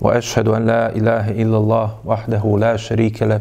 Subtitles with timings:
[0.00, 3.40] واشهد ان لا اله الا الله وحده لا شريك له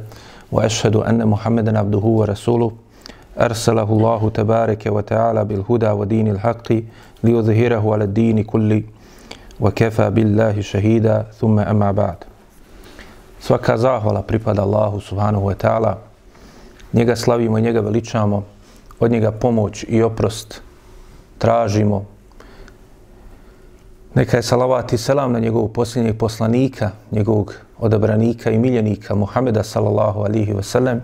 [0.51, 2.71] واشهد ان محمدا عبده ورسوله
[3.39, 6.67] ارسله الله تبارك وتعالى بالهدى ودين الحق
[7.23, 8.83] ليظهره على الدين كله
[9.59, 12.17] وكفى بالله شهيدا ثم اما بعد
[13.39, 15.97] Svaka zahvala pripada Allahu subhanahu wa ta'ala.
[16.93, 18.43] Njega slavimo i njega veličamo.
[18.99, 20.61] Od njega pomoć i oprost
[21.37, 22.05] tražimo
[24.19, 30.19] Neka je salavat i selam na njegovog posljednjeg poslanika, njegovog odabranika i miljenika Muhameda sallallahu
[30.19, 30.99] alihi wasallam,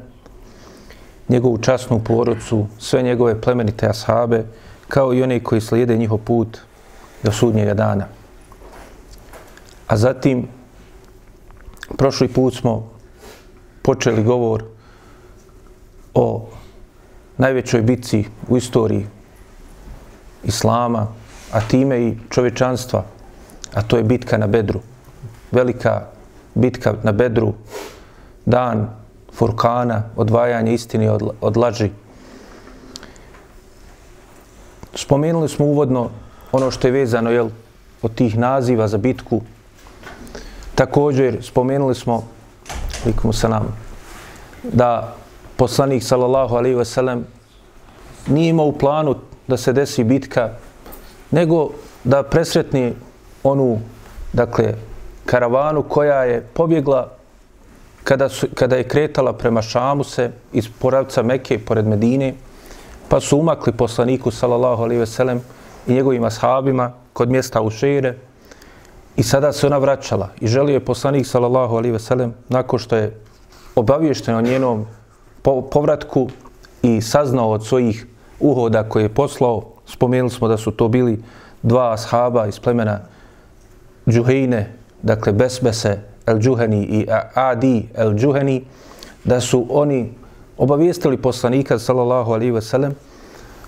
[1.29, 4.43] njegovu časnu porodcu, sve njegove plemenite ashabe,
[4.87, 6.57] kao i one koji slijede njihov put
[7.23, 8.07] do sudnjega dana.
[9.87, 10.47] A zatim,
[11.97, 12.89] prošli put smo
[13.81, 14.63] počeli govor
[16.13, 16.47] o
[17.37, 19.07] najvećoj bitci u istoriji
[20.43, 21.07] Islama,
[21.55, 23.03] a time i čovječanstva,
[23.73, 24.79] a to je bitka na Bedru.
[25.51, 26.01] Velika
[26.53, 27.53] bitka na Bedru,
[28.45, 28.89] dan
[29.33, 31.89] Furkana, odvajanje istine od, od laži.
[34.95, 36.09] Spomenuli smo uvodno
[36.51, 37.49] ono što je vezano jel,
[38.01, 39.41] od tih naziva za bitku.
[40.75, 42.23] Također spomenuli smo,
[43.05, 43.75] likom sa nam,
[44.63, 45.15] da
[45.55, 47.25] poslanik sallallahu alejhi ve sellem
[48.27, 49.15] nije imao u planu
[49.47, 50.49] da se desi bitka
[51.35, 51.69] nego
[52.03, 52.93] da presretni
[53.43, 53.79] onu,
[54.33, 54.73] dakle,
[55.25, 57.09] karavanu koja je pobjegla
[58.03, 62.33] kada, su, kada je kretala prema Šamu se iz poravca Mekke pored Medine,
[63.09, 65.41] pa su umakli poslaniku, salallahu ve veselem,
[65.87, 67.69] i njegovim ashabima kod mjesta u
[69.15, 73.19] i sada se ona vraćala i želio je poslanik, sallallahu alihi veselem, nakon što je
[73.75, 74.85] obaviješten o njenom
[75.71, 76.29] povratku
[76.81, 78.05] i saznao od svojih
[78.39, 81.23] uhoda koje je poslao, spomenuli smo da su to bili
[81.63, 82.99] dva ashaba iz plemena
[84.07, 88.63] Džuhejne, dakle Besbese el Džuheni i Adi el Džuheni,
[89.23, 90.11] da su oni
[90.57, 92.95] obavijestili poslanika sallallahu alaihi ve sellem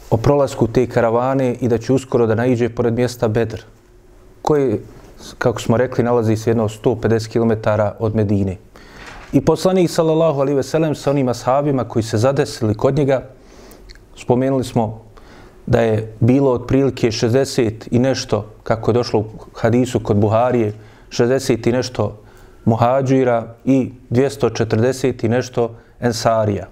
[0.10, 3.62] o prolasku te karavane i da će uskoro da naiđe pored mjesta Bedr,
[4.42, 4.80] koji,
[5.38, 8.58] kako smo rekli, nalazi se jedno 150 km od Medine.
[9.34, 13.24] I poslanik sallallahu alaihi ve sellem sa onim ashabima koji se zadesili kod njega,
[14.16, 15.07] spomenuli smo
[15.68, 20.74] da je bilo otprilike 60 i nešto, kako je došlo u hadisu kod Buharije,
[21.10, 22.18] 60 i nešto
[22.66, 26.68] muhađira i 240 i nešto ensarija.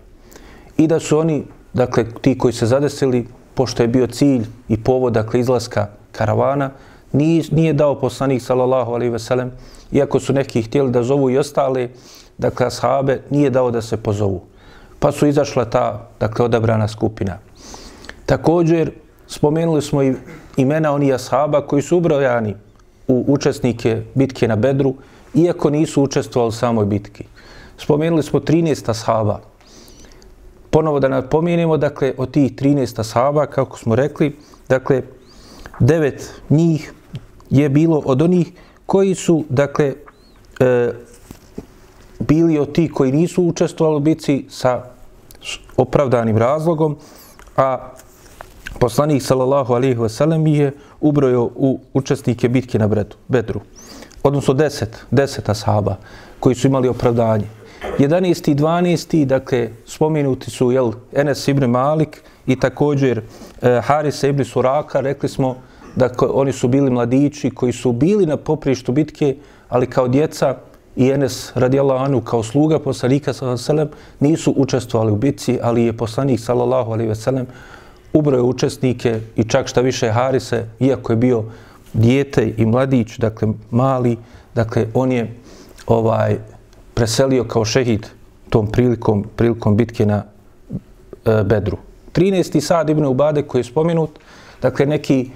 [0.77, 5.13] I da su oni, dakle, ti koji se zadesili, pošto je bio cilj i povod,
[5.13, 6.69] dakle, izlaska karavana,
[7.11, 9.51] nije, nije dao poslanik, sallallahu alaihi ve sellem,
[9.91, 11.89] iako su neki htjeli da zovu i ostale,
[12.37, 14.41] dakle, ashabe, nije dao da se pozovu.
[14.99, 17.37] Pa su izašla ta, dakle, odabrana skupina.
[18.25, 18.91] Također,
[19.27, 20.13] spomenuli smo i
[20.57, 22.55] imena onih ashaba koji su ubrojani
[23.07, 24.93] u učesnike bitke na Bedru,
[25.33, 27.23] iako nisu učestvovali u samoj bitki.
[27.77, 29.39] Spomenuli smo 13 ashaba.
[30.69, 34.35] Ponovo da napomenemo, dakle, od tih 13 ashaba, kako smo rekli,
[34.69, 35.01] dakle,
[35.79, 36.93] devet njih
[37.49, 38.51] je bilo od onih
[38.85, 39.93] koji su, dakle,
[40.59, 40.91] e,
[42.19, 44.83] bili od tih koji nisu učestvovali u bitci sa
[45.77, 46.97] opravdanim razlogom,
[47.57, 47.91] a
[48.79, 50.71] poslanik sallallahu alejhi ve sellem je
[51.01, 52.89] ubrojao u učesnike bitke na
[53.27, 53.59] Bedru.
[54.23, 55.95] Odnosno 10, 10 ashaba
[56.39, 57.45] koji su imali opravdanje.
[57.99, 58.51] 11.
[58.51, 59.25] i 12.
[59.25, 63.21] dakle, spomenuti su jel, Enes ibn Malik i također
[63.61, 65.55] e, Haris ibn Suraka, rekli smo
[65.95, 69.35] da oni su bili mladići koji su bili na poprištu bitke,
[69.69, 70.55] ali kao djeca
[70.95, 75.59] i Enes radijallahu anhu kao sluga poslanika sallallahu alejhi ve sellem nisu učestvovali u bitci,
[75.61, 77.47] ali je poslanik sallallahu alejhi ve sellem
[78.15, 81.43] ubroje učesnike i čak šta više Harise, iako je bio
[81.93, 84.17] dijete i mladić, dakle mali,
[84.55, 85.33] dakle on je
[85.87, 86.37] ovaj
[86.93, 88.07] preselio kao šehid
[88.49, 90.23] tom prilikom, prilikom bitke na
[91.25, 91.77] e, Bedru.
[92.13, 92.59] 13.
[92.59, 94.19] sad Ibn Ubade koji je spomenut,
[94.61, 95.29] dakle neki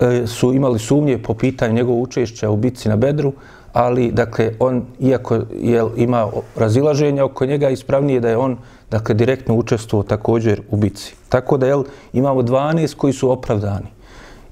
[0.00, 3.32] e, su imali sumnje po pitanju njegovog učešća u bitci na Bedru,
[3.72, 8.56] ali dakle on iako je ima razilaženja oko njega ispravnije da je on
[8.94, 11.14] dakle direktno učestvovao također u bici.
[11.28, 13.90] Tako da jel imamo 12 koji su opravdani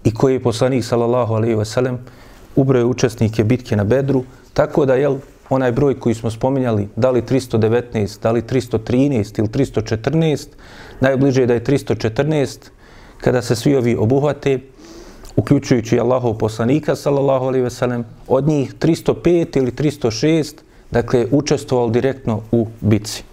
[0.04, 1.98] i koji je poslanik sallallahu alejhi ve sellem
[2.56, 5.16] ubrojio učesnike bitke na Bedru, tako da jel
[5.50, 10.46] onaj broj koji smo spominjali, da li 319, da li 313 ili 314,
[11.00, 12.70] najbliže je da je 314,
[13.20, 14.58] kada se svi ovi obuhvate,
[15.36, 20.54] uključujući Allahov poslanika, sallallahu alaihi veselem, od njih 305 ili 306,
[20.90, 23.31] dakle, učestvovali direktno u bici.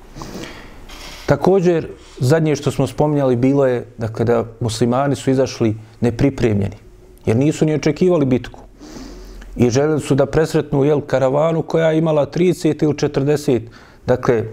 [1.29, 1.87] Također,
[2.19, 6.75] zadnje što smo spominjali bilo je dakle, da muslimani su izašli nepripremljeni,
[7.25, 8.59] jer nisu ni očekivali bitku.
[9.55, 13.61] I željeli su da presretnu jel, karavanu koja je imala 30 ili 40,
[14.07, 14.45] dakle, e,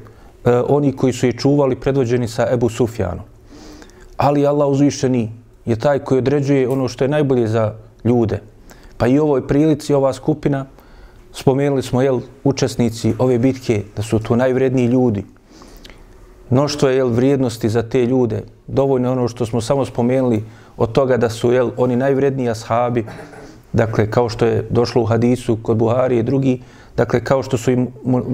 [0.68, 3.24] oni koji su je čuvali predvođeni sa Ebu Sufjanom.
[4.16, 5.32] Ali Allah uzvišeni
[5.64, 7.74] je taj koji određuje ono što je najbolje za
[8.04, 8.42] ljude.
[8.96, 10.66] Pa i u ovoj prilici ova skupina,
[11.32, 15.24] spomenuli smo jel, učesnici ove bitke, da su to najvredniji ljudi,
[16.50, 18.42] mnoštvo je jel, vrijednosti za te ljude.
[18.66, 20.44] Dovoljno ono što smo samo spomenuli
[20.76, 23.04] od toga da su jel, oni najvredniji ashabi,
[23.72, 26.60] dakle, kao što je došlo u hadisu kod Buhari i drugi,
[26.96, 27.86] dakle, kao što su i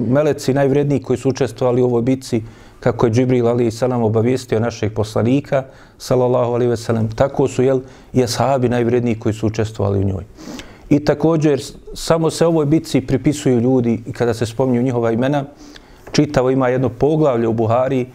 [0.07, 2.43] meleci najvredniji koji su učestvovali u ovoj bitci,
[2.79, 5.63] kako je Džibril ali salam obavijestio našeg poslanika,
[5.97, 7.81] sallallahu alaihi ve sellem, tako su jel,
[8.13, 10.23] i ashabi najvredniji koji su učestvovali u njoj.
[10.89, 11.61] I također,
[11.93, 15.45] samo se ovoj bitci pripisuju ljudi i kada se spominju njihova imena,
[16.13, 18.05] čitavo ima jedno poglavlje u Buhari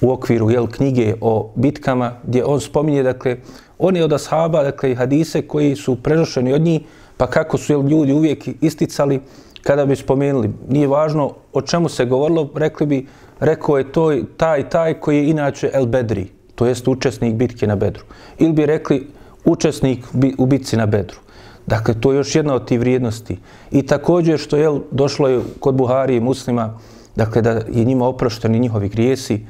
[0.00, 3.36] u okviru jel, knjige o bitkama gdje on spominje, dakle,
[3.78, 6.80] oni od ashaba, dakle, hadise koji su prenošeni od njih,
[7.16, 9.20] pa kako su jel, ljudi uvijek isticali
[9.62, 10.50] kada bi spomenuli.
[10.68, 13.06] Nije važno o čemu se govorilo, rekli bi,
[13.40, 17.76] rekao je to taj, taj koji je inače El Bedri, to jest učesnik bitke na
[17.76, 18.04] Bedru.
[18.38, 19.06] Ili bi rekli
[19.44, 20.04] učesnik
[20.38, 21.18] u bitci na Bedru.
[21.66, 23.38] Dakle, to je još jedna od tih vrijednosti.
[23.70, 26.78] I također što je došlo je kod Buhari i muslima,
[27.18, 29.40] dakle da je njima oprošteni njihovi grijesi,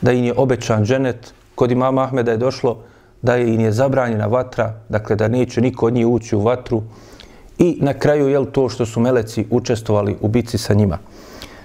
[0.00, 2.76] da im je obećan dženet, kod imama Ahmeda je došlo
[3.22, 6.82] da je im je zabranjena vatra, dakle da neće niko od njih ući u vatru
[7.58, 10.98] i na kraju je to što su meleci učestvovali u bici sa njima.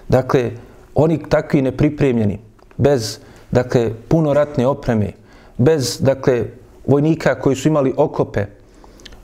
[0.08, 0.52] Dakle,
[0.96, 2.40] oni takvi nepripremljeni,
[2.78, 3.20] bez
[3.52, 5.12] dakle, puno ratne opreme,
[5.58, 6.46] bez dakle,
[6.88, 8.46] vojnika koji su imali okope,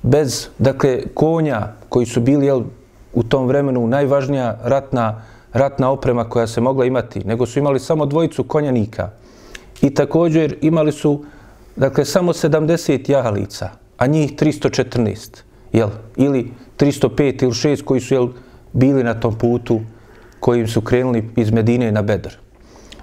[0.02, 2.62] bez dakle, konja koji su bili jel,
[3.14, 5.22] u tom vremenu najvažnija ratna
[5.56, 9.10] ratna oprema koja se mogla imati, nego su imali samo dvojicu konjanika.
[9.82, 11.24] I također imali su,
[11.76, 15.42] dakle, samo 70 jahalica, a njih 314,
[15.74, 15.90] jel?
[16.16, 18.28] Ili 305 ili 6 koji su, jel,
[18.74, 19.82] bili na tom putu
[20.40, 22.36] kojim su krenuli iz Medine na Bedr.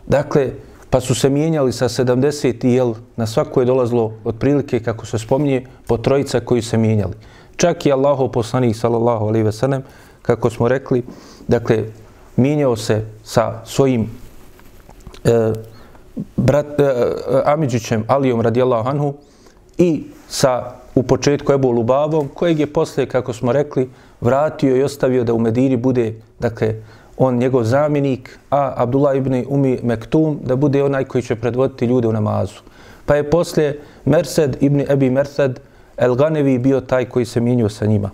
[0.07, 0.51] Dakle,
[0.91, 5.19] pa su se mijenjali sa 70 i jel, na svako je dolazlo otprilike, kako se
[5.19, 7.15] spominje, po trojica koji se mijenjali.
[7.57, 9.83] Čak i Allahov poslanik, sallallahu alaihi ve sellem,
[10.23, 11.03] kako smo rekli,
[11.49, 11.85] dakle,
[12.37, 14.11] mijenjao se sa svojim
[15.25, 15.53] e,
[16.37, 16.93] brat, e,
[17.45, 19.15] Amidžićem Alijom radijallahu anhu
[19.79, 23.91] i sa u početku Ebu Lubavom, kojeg je posle, kako smo rekli,
[24.21, 26.75] vratio i ostavio da u Medini bude, dakle,
[27.17, 32.09] on njegov zamjenik, a Abdullah ibn Umi Mektum da bude onaj koji će predvoditi ljude
[32.09, 32.61] u namazu.
[33.07, 33.75] Pa je posle
[34.05, 35.61] Mersed ibn Ebi Mersed
[35.97, 38.11] El Ganevi bio taj koji se mijenio sa njima.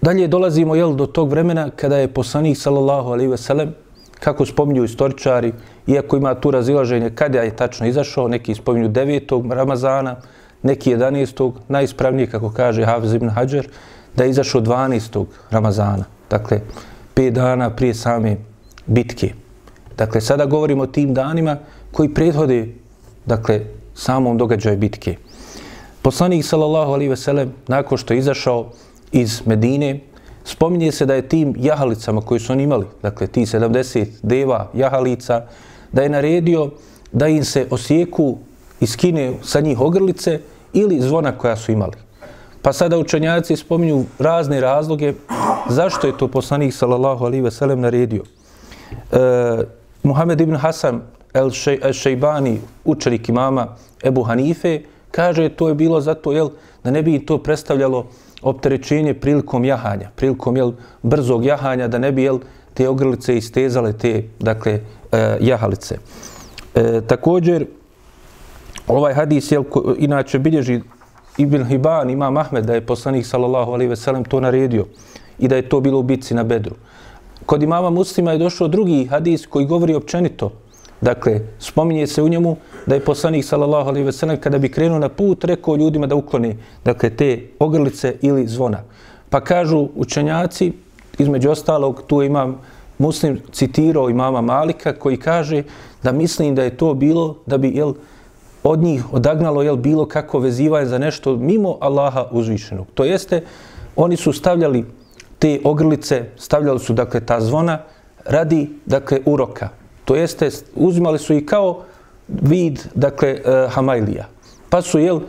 [0.00, 3.74] Dalje dolazimo jel, do tog vremena kada je poslanik sallallahu alaihi sellem,
[4.20, 5.52] kako spominju istoričari,
[5.86, 9.52] iako ima tu razilaženje kada je tačno izašao, neki spominju 9.
[9.52, 10.16] Ramazana,
[10.62, 11.52] neki 11.
[11.68, 13.66] najispravnije, kako kaže Hafiz ibn Hajar,
[14.16, 15.24] da je izašao 12.
[15.50, 16.04] Ramazana.
[16.30, 16.60] Dakle,
[17.14, 18.36] 5 dana prije same
[18.86, 19.32] bitke.
[19.96, 21.56] Dakle, sada govorimo o tim danima
[21.92, 22.68] koji prethode
[23.26, 23.60] dakle,
[23.94, 25.16] samom događaju bitke.
[26.02, 28.70] Poslanik sallallahu alaihi sellem, nakon što je izašao,
[29.12, 30.00] iz Medine,
[30.44, 35.46] spominje se da je tim jahalicama koji su oni imali, dakle ti 70 deva jahalica,
[35.92, 36.70] da je naredio
[37.12, 38.38] da im se osijeku
[38.80, 40.40] i skine sa njih ogrlice
[40.72, 41.96] ili zvona koja su imali.
[42.62, 45.14] Pa sada učenjaci spominju razne razloge
[45.68, 48.22] zašto je to poslanik sallallahu alaihi ve sellem naredio.
[49.12, 49.18] E,
[50.02, 51.02] Muhammed ibn Hasan
[51.34, 51.50] el
[51.92, 56.50] Šejbani, učenik imama Ebu Hanife, kaže to je bilo zato jel,
[56.84, 58.06] da ne bi to predstavljalo
[58.42, 62.38] opterećenje prilikom jahanja, prilikom jel, brzog jahanja, da ne bi jel,
[62.74, 64.80] te ogrlice istezale te dakle,
[65.12, 65.98] e, jahalice.
[66.74, 67.66] E, također,
[68.86, 70.80] ovaj hadis, jel, ko, inače bilježi
[71.38, 74.86] Ibn Hiban, ima Ahmed, da je poslanik sallallahu alaihi veselem to naredio
[75.38, 76.74] i da je to bilo u bitci na Bedru.
[77.46, 80.50] Kod imama muslima je došao drugi hadis koji govori općenito
[81.00, 82.56] Dakle, spominje se u njemu
[82.88, 86.14] da je poslanik sallallahu alejhi ve sellem kada bi krenuo na put rekao ljudima da
[86.14, 88.80] uklone dakle te ogrlice ili zvona.
[89.30, 90.72] Pa kažu učenjaci
[91.18, 92.60] između ostalog tu imam
[92.98, 95.62] muslim citirao imama Malika koji kaže
[96.02, 97.92] da mislim da je to bilo da bi jel
[98.62, 102.86] od njih odagnalo jel bilo kako vezivanje za nešto mimo Allaha uzvišenog.
[102.94, 103.44] To jeste
[103.96, 104.84] oni su stavljali
[105.38, 107.78] te ogrlice, stavljali su dakle ta zvona
[108.24, 109.68] radi dakle uroka.
[110.04, 111.82] To jeste uzimali su i kao
[112.28, 113.68] vid dakle Hamailija.
[113.68, 114.28] hamajlija.
[114.70, 115.20] Pa su jel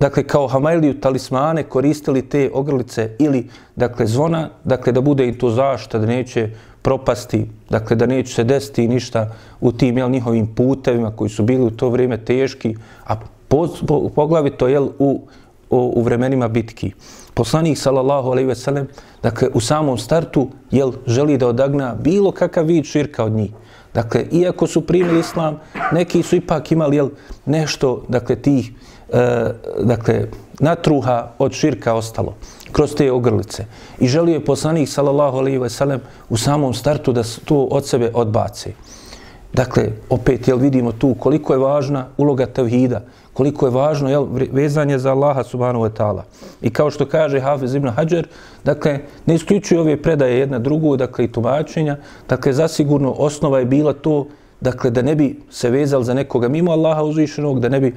[0.00, 5.50] dakle kao hamajliju talismane koristili te ogrlice ili dakle zvona, dakle da bude im to
[5.50, 6.50] zašta, da neće
[6.82, 11.64] propasti, dakle da neće se desiti ništa u tim jel, njihovim putevima koji su bili
[11.64, 12.76] u to vrijeme teški,
[13.06, 13.16] a
[13.48, 15.20] po, po, poglavito jel, u,
[15.70, 16.92] u, u vremenima bitki.
[17.34, 18.88] Poslanik sallallahu alejhi ve sellem
[19.22, 23.50] dakle u samom startu jel želi da odagna bilo kakav vid širka od njih.
[23.96, 25.60] Dakle, iako su primili islam,
[25.92, 27.08] neki su ipak imali jel,
[27.46, 28.72] nešto, dakle, tih,
[29.12, 30.26] e, dakle,
[30.60, 32.34] natruha od širka ostalo
[32.72, 33.64] kroz te ogrlice.
[33.98, 38.10] I želio je poslanik, sallallahu alaihi wa sallam, u samom startu da to od sebe
[38.14, 38.72] odbace.
[39.52, 43.00] Dakle, opet, jel, vidimo tu koliko je važna uloga tevhida,
[43.32, 46.22] koliko je važno jel, vezanje za Allaha subhanahu wa ta'ala.
[46.62, 48.26] I kao što kaže Hafiz ibn Hajar,
[48.64, 51.96] dakle, ne isključuje ove predaje jedna drugu, dakle, i tumačenja,
[52.28, 54.26] dakle, zasigurno osnova je bila to,
[54.60, 57.94] dakle, da ne bi se vezali za nekoga mimo Allaha uzvišenog, da ne bi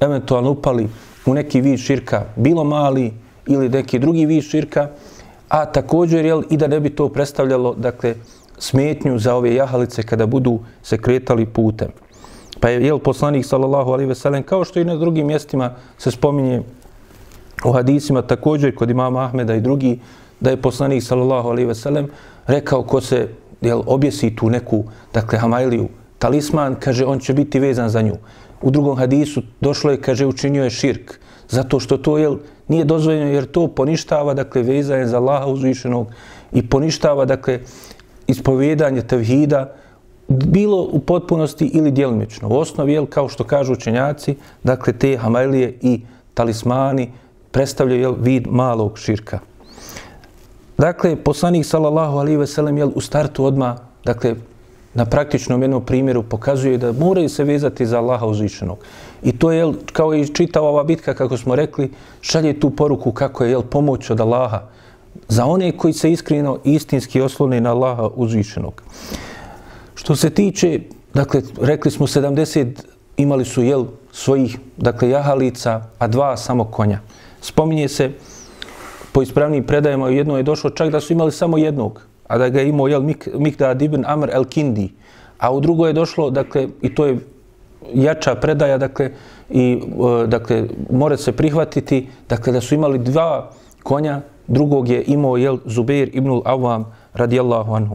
[0.00, 0.88] eventualno upali
[1.26, 3.12] u neki vid širka, bilo mali
[3.46, 4.88] ili neki drugi vid širka,
[5.48, 8.14] a također, jel, i da ne bi to predstavljalo, dakle,
[8.62, 11.88] smetnju za ove jahalice kada budu se kretali putem.
[12.60, 16.10] Pa je jel poslanik sallallahu alejhi ve sellem kao što i na drugim mjestima se
[16.10, 16.62] spominje
[17.64, 19.98] u hadisima također kod imama Ahmeda i drugi
[20.40, 22.06] da je poslanik sallallahu alejhi ve sellem
[22.46, 23.28] rekao ko se
[23.60, 25.88] jel objesi tu neku dakle hamajliju
[26.18, 28.16] talisman kaže on će biti vezan za nju.
[28.62, 32.36] U drugom hadisu došlo je kaže učinio je širk zato što to jel
[32.68, 36.06] nije dozvoljeno jer to poništava dakle vezanje za Allaha uzvišenog
[36.52, 37.60] i poništava dakle
[38.26, 39.72] ispovjedanje tevhida
[40.28, 42.48] bilo u potpunosti ili djelimično.
[42.48, 46.00] U osnovi, jel, kao što kažu učenjaci, dakle, te hamelije i
[46.34, 47.10] talismani
[47.50, 49.38] predstavljaju jel, vid malog širka.
[50.78, 54.34] Dakle, poslanik, sallallahu alaihi ve sellem jel, u startu odma dakle,
[54.94, 58.78] na praktičnom jednom primjeru pokazuje da moraju se vezati za Allaha uzvišenog.
[59.22, 63.12] I to je, jel, kao i čitava ova bitka, kako smo rekli, šalje tu poruku
[63.12, 64.62] kako je jel, pomoć od Allaha
[65.28, 68.82] za one koji se iskreno istinski oslone na Allaha uzvišenog.
[69.94, 70.80] Što se tiče,
[71.14, 72.66] dakle, rekli smo 70
[73.16, 77.00] imali su jel svojih, dakle, jahalica, a dva samo konja.
[77.40, 78.10] Spominje se
[79.12, 82.60] po ispravnim predajama, jedno je došlo čak da su imali samo jednog, a da ga
[82.60, 83.02] je imao jel,
[83.34, 84.92] Mikdad ibn Amr el Kindi.
[85.38, 87.18] A u drugo je došlo, dakle, i to je
[87.94, 89.10] jača predaja, dakle,
[89.50, 89.80] i,
[90.22, 93.50] e, dakle, mora se prihvatiti, dakle, da su imali dva
[93.82, 94.20] konja,
[94.52, 97.94] drugog je imao, jel, Zubair ibn Awam, radijallahu anhu.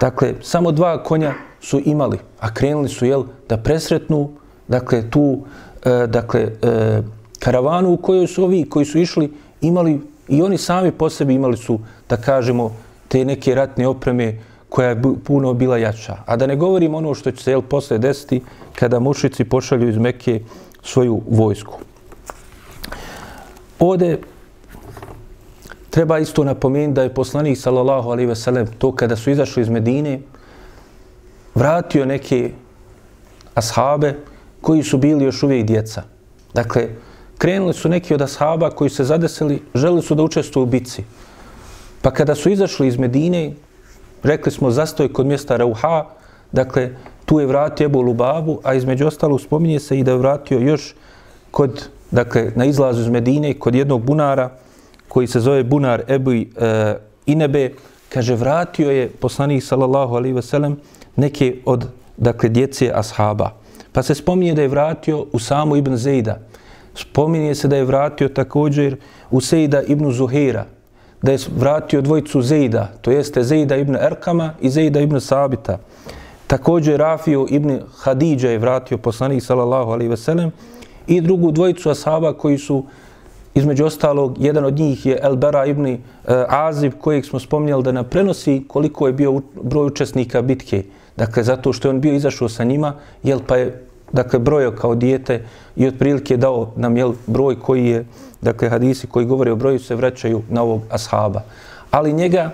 [0.00, 4.28] Dakle, samo dva konja su imali, a krenuli su, jel, da presretnu,
[4.68, 5.38] dakle, tu,
[5.84, 7.02] e, dakle, e,
[7.38, 11.56] karavanu u kojoj su ovi koji su išli imali, i oni sami po sebi imali
[11.56, 12.72] su, da kažemo,
[13.08, 16.16] te neke ratne opreme koja je puno bila jača.
[16.26, 18.42] A da ne govorim ono što će se, jel, posle desiti
[18.74, 20.40] kada mušici pošalju iz Mekke
[20.82, 21.78] svoju vojsku.
[23.78, 24.18] Ode
[25.90, 29.68] Treba isto napomenuti da je poslanik sallallahu alejhi ve sellem to kada su izašli iz
[29.68, 30.20] Medine
[31.54, 32.50] vratio neke
[33.54, 34.14] ashabe
[34.60, 36.02] koji su bili još uvijek djeca.
[36.54, 36.88] Dakle,
[37.38, 41.04] krenuli su neki od ashaba koji se zadesili, želi su da učestvuju u bici.
[42.02, 43.52] Pa kada su izašli iz Medine,
[44.22, 46.04] rekli smo zastoj kod mjesta Rauha,
[46.52, 46.90] dakle,
[47.24, 50.94] tu je vratio Ebu Lubabu, a između ostalo spominje se i da je vratio još
[51.50, 54.50] kod, dakle, na izlazu iz Medine, kod jednog bunara,
[55.10, 56.44] koji se zove Bunar Ebu e,
[57.26, 57.72] Inebe,
[58.08, 60.76] kaže, vratio je poslanik sallallahu alaihi ve sellem
[61.16, 63.50] neke od, dakle, djece ashaba.
[63.92, 66.38] Pa se spominje da je vratio u samu Ibn Zejda.
[66.94, 68.96] Spominje se da je vratio također
[69.30, 70.64] u Sejda Ibn Zuhira.
[71.22, 75.78] Da je vratio dvojicu Zejda, to jeste Zejda Ibn Erkama i Zejda Ibn Sabita.
[76.46, 80.52] Također Rafio Ibn Hadidža je vratio poslanik sallallahu alaihi ve sellem
[81.06, 82.84] i drugu dvojicu ashaba koji su
[83.54, 85.98] Između ostalog, jedan od njih je El Bera ibn eh,
[86.48, 90.84] Azib, kojeg smo spomnjali da nam prenosi koliko je bio broj učesnika bitke.
[91.16, 94.94] Dakle, zato što je on bio izašao sa njima, jel pa je dakle, brojao kao
[94.94, 95.44] dijete
[95.76, 98.04] i otprilike dao nam jel, broj koji je,
[98.40, 101.42] dakle, hadisi koji govore o broju se vraćaju na ovog ashaba.
[101.90, 102.50] Ali njega,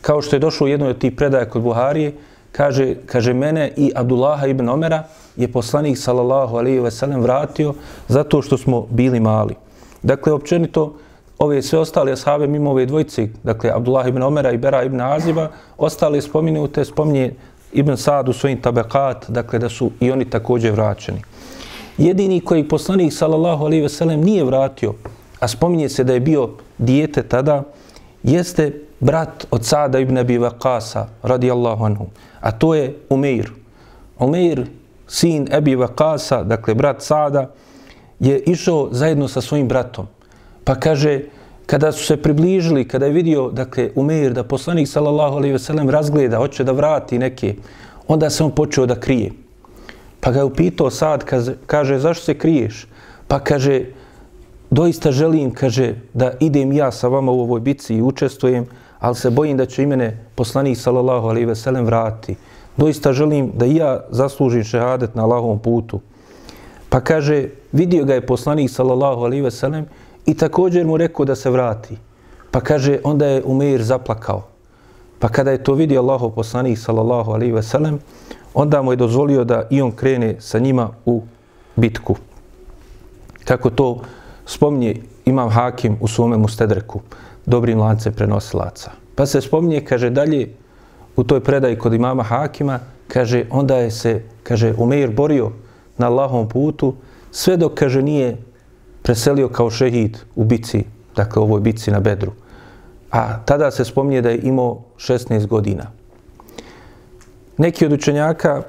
[0.00, 2.12] kao što je došlo u jednoj od tih predaja kod Buharije,
[2.52, 5.04] kaže, kaže mene i Abdullaha ibn Omera
[5.36, 7.74] je poslanik sallallahu alaihi ve sellem vratio
[8.08, 9.54] zato što smo bili mali.
[10.02, 10.94] Dakle, općenito,
[11.38, 15.48] ove sve ostale ashabe mimo ove dvojice, dakle, Abdullah ibn Omera i Bera ibn Aziba,
[15.78, 17.34] ostale spominute, spominje
[17.72, 21.22] Ibn Sad u svojim tabekat, dakle, da su i oni također vraćeni.
[21.98, 24.94] Jedini koji poslanik, sallallahu alaihi sellem nije vratio,
[25.40, 27.62] a spominje se da je bio dijete tada,
[28.22, 32.06] jeste brat od Sada ibn Abi Vakasa, radijallahu anhu,
[32.40, 33.52] a to je Umeir.
[34.18, 34.66] Umeir,
[35.08, 37.50] sin Abi Waqasa, dakle brat Sada,
[38.20, 40.06] je išao zajedno sa svojim bratom.
[40.64, 41.20] Pa kaže,
[41.66, 46.38] kada su se približili, kada je vidio, dakle, Umeir, da poslanik, sallallahu alaihi veselem, razgleda,
[46.38, 47.54] hoće da vrati neke,
[48.08, 49.32] onda se on počeo da krije.
[50.20, 52.86] Pa ga je upitao sad, kaže, kaže, zašto se kriješ?
[53.28, 53.84] Pa kaže,
[54.70, 58.66] doista želim, kaže, da idem ja sa vama u ovoj bici i učestvujem,
[58.98, 62.36] ali se bojim da će imene poslanik, sallallahu alaihi veselem, vrati.
[62.76, 66.00] Doista želim da ja zaslužim šehadet na Allahovom putu.
[66.90, 69.86] Pa kaže, vidio ga je poslanik, sallallahu alaihi veselem,
[70.26, 71.96] i također mu rekao da se vrati.
[72.50, 74.42] Pa kaže, onda je Umeir zaplakao.
[75.18, 77.98] Pa kada je to vidio Allaho poslanik, sallallahu alaihi ve sellem,
[78.54, 81.22] onda mu je dozvolio da i on krene sa njima u
[81.76, 82.16] bitku.
[83.44, 84.00] Kako to
[84.46, 87.00] spominje imam Hakim u svome Mustedreku,
[87.46, 88.90] dobrim lance prenosilaca.
[89.14, 90.54] Pa se spominje, kaže dalje,
[91.16, 92.78] u toj predaji kod imama Hakima,
[93.08, 95.52] kaže, onda je se, kaže, Umeir borio
[96.00, 96.94] na Allahom putu,
[97.30, 98.36] sve dok, kaže, nije
[99.02, 100.84] preselio kao šehid u bici,
[101.16, 102.32] dakle, ovoj bici na Bedru
[103.10, 105.90] a tada se spominje da je imao 16 godina.
[107.58, 108.62] Neki od učenjaka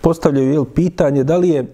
[0.00, 1.66] postavljaju jel, pitanje da li je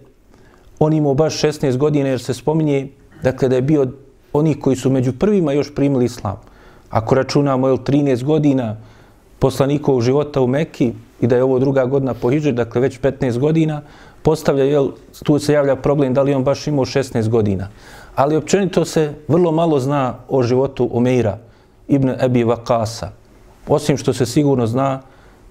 [0.78, 2.88] on imao baš 16 godina jer se spominje
[3.22, 3.86] dakle, da je bio
[4.32, 6.40] oni koji su među prvima još primili islam.
[6.90, 8.76] Ako računamo jel, 13 godina
[9.38, 13.38] poslanikov života u Mekki i da je ovo druga godina po Hidži, dakle već 15
[13.38, 13.82] godina,
[14.24, 14.88] postavlja, jel,
[15.24, 17.68] tu se javlja problem da li on baš imao 16 godina.
[18.14, 21.38] Ali općenito se vrlo malo zna o životu Omeira
[21.88, 23.10] ibn Abi Vakasa.
[23.68, 25.00] Osim što se sigurno zna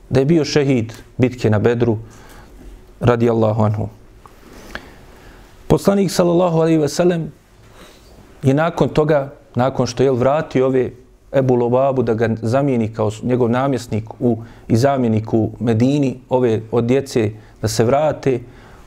[0.10, 1.98] da je bio šehid bitke na Bedru
[3.00, 3.88] radi Allahu anhu.
[5.68, 7.32] Poslanik sallallahu alaihi ve sellem
[8.44, 10.92] je nakon toga, nakon što je vratio ove
[11.34, 14.38] Ebu Lobabu da ga zamijeni kao njegov namjesnik u,
[14.68, 18.40] i zamjenik u Medini, ove od djece da se vrate,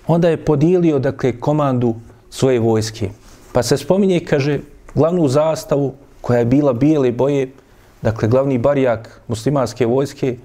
[0.07, 1.95] onda je podijelio dakle, komandu
[2.31, 3.11] svoje vojske.
[3.53, 4.61] Pa se spominje, kaže,
[4.95, 7.51] glavnu zastavu koja je bila bijele boje,
[8.03, 10.37] dakle glavni barijak muslimanske vojske,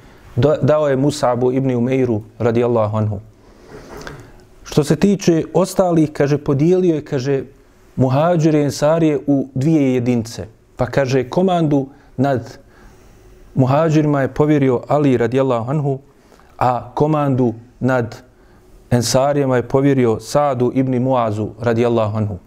[0.61, 3.19] dao je Musabu ibn Umeiru radijallahu anhu.
[4.63, 7.43] Što se tiče ostalih, kaže, podijelio je, kaže,
[7.95, 10.45] muhađire i ensarije u dvije jedince.
[10.75, 12.57] Pa kaže, komandu nad
[13.55, 15.99] muhađirima je povjerio Ali radijallahu anhu,
[16.57, 18.15] a komandu nad
[18.91, 22.37] ensarijama je povjerio Sadu ibn Muazu radijallahu anhu.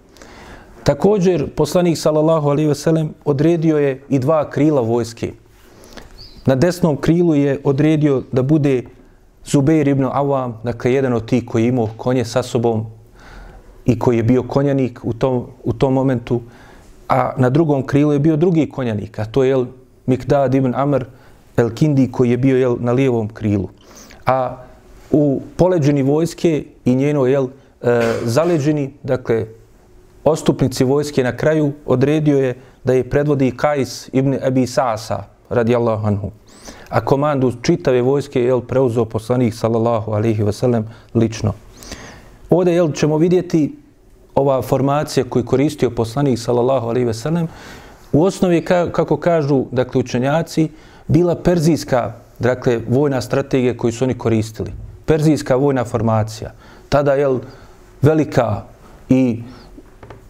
[0.85, 5.33] Također, poslanik sallallahu alaihi ve sellem odredio je i dva krila vojske.
[6.46, 8.83] Na desnom krilu je odredio da bude
[9.44, 12.87] Zubeir ibn Awam, dakle jedan od tih koji je imao konje sa sobom
[13.85, 16.40] i koji je bio konjanik u tom, u tom momentu,
[17.09, 19.66] a na drugom krilu je bio drugi konjanik, a to je el
[20.07, 21.04] Mikdad ibn Amr
[21.57, 23.68] el Kindi koji je bio jel, na lijevom krilu.
[24.26, 24.57] A
[25.10, 27.46] u poleđeni vojske i njeno jel,
[27.82, 29.46] e, zaleđeni, dakle,
[30.24, 36.30] ostupnici vojske na kraju odredio je da je predvodi Kajs ibn Abi Sasa, radijallahu anhu.
[36.88, 40.82] A komandu čitave vojske je preuzeo poslanik, sallallahu alihi wasallam,
[41.14, 41.52] lično.
[42.50, 43.76] Ovdje jel, ćemo vidjeti
[44.34, 47.46] ova formacija koju koristio poslanik, sallallahu alihi wasallam,
[48.12, 50.68] u osnovi, kako kažu dakle, učenjaci,
[51.08, 54.72] bila perzijska dakle, vojna strategija koju su oni koristili.
[55.06, 56.52] Perzijska vojna formacija.
[56.88, 57.38] Tada je
[58.02, 58.62] velika
[59.08, 59.42] i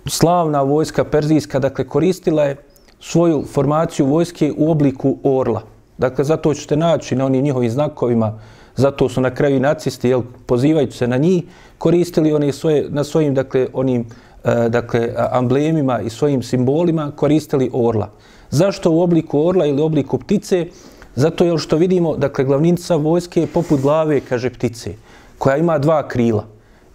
[0.06, 2.56] slavna vojska perzijska, dakle, koristila je
[3.00, 5.62] svoju formaciju vojske u obliku orla.
[5.98, 8.38] Dakle, zato ćete naći na onim njihovim znakovima,
[8.76, 11.44] zato su na kraju nacisti, jel, pozivajući se na njih,
[11.78, 14.06] koristili oni svoje, na svojim, dakle, onim,
[14.44, 18.10] e, dakle, amblemima i svojim simbolima, koristili orla.
[18.50, 20.66] Zašto u obliku orla ili obliku ptice?
[21.16, 24.94] Zato je što vidimo, dakle, glavnica vojske je poput glave, kaže ptice,
[25.38, 26.44] koja ima dva krila.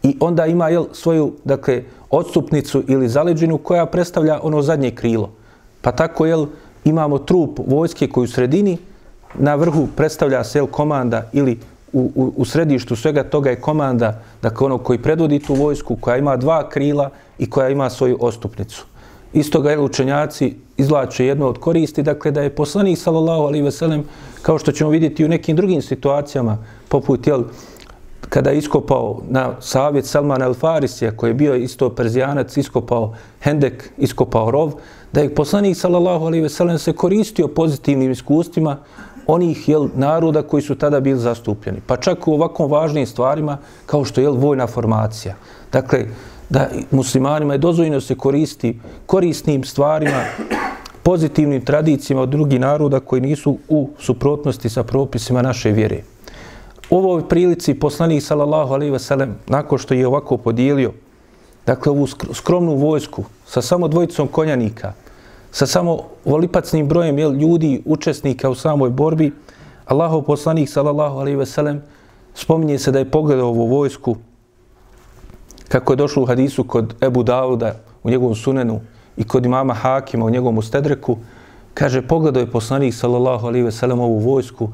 [0.03, 5.31] I onda ima jel, svoju, dakle, odstupnicu ili zaleđinu koja predstavlja ono zadnje krilo.
[5.81, 6.45] Pa tako jel,
[6.85, 8.77] imamo trup vojske koji u sredini,
[9.33, 11.59] na vrhu predstavlja se jel, komanda ili
[11.93, 16.17] u, u, u središtu svega toga je komanda, dakle ono koji predvodi tu vojsku, koja
[16.17, 18.85] ima dva krila i koja ima svoju ostupnicu.
[19.33, 24.03] Isto ga učenjaci izlače jedno od koristi, dakle da je poslanik sallallahu alaihi ve sellem,
[24.41, 26.57] kao što ćemo vidjeti u nekim drugim situacijama,
[26.89, 27.43] poput jel,
[28.29, 34.51] kada je iskopao na savjet Salman al-Farisija, koji je bio isto perzijanac, iskopao Hendek, iskopao
[34.51, 34.73] rov,
[35.13, 38.77] da je poslanik sallallahu alaihi ve sellem se koristio pozitivnim iskustvima
[39.27, 41.81] onih jel, naroda koji su tada bili zastupljeni.
[41.87, 45.35] Pa čak u ovakvom važnim stvarima kao što je jel, vojna formacija.
[45.71, 46.05] Dakle,
[46.49, 50.23] da muslimanima je dozvoljeno se koristi korisnim stvarima
[51.03, 56.03] pozitivnim tradicijama od drugih naroda koji nisu u suprotnosti sa propisima naše vjere.
[56.89, 60.91] U ovoj prilici poslanik sallallahu alejhi ve sellem nakon što je ovako podijelio
[61.65, 64.93] dakle ovu skromnu vojsku sa samo dvojicom konjanika,
[65.51, 69.31] sa samo volipacnim brojem jel, ljudi, učesnika u samoj borbi,
[69.85, 71.81] Allahov poslanik sallallahu alejhi ve sellem
[72.33, 74.15] spominje se da je pogledao ovu vojsku
[75.69, 78.81] kako je došlo u hadisu kod Ebu Dauda u njegovom sunenu
[79.17, 81.17] i kod imama Hakima u njegovom ustedreku,
[81.73, 84.69] kaže, pogledao je poslanik sallallahu alaihi ve sellem ovu vojsku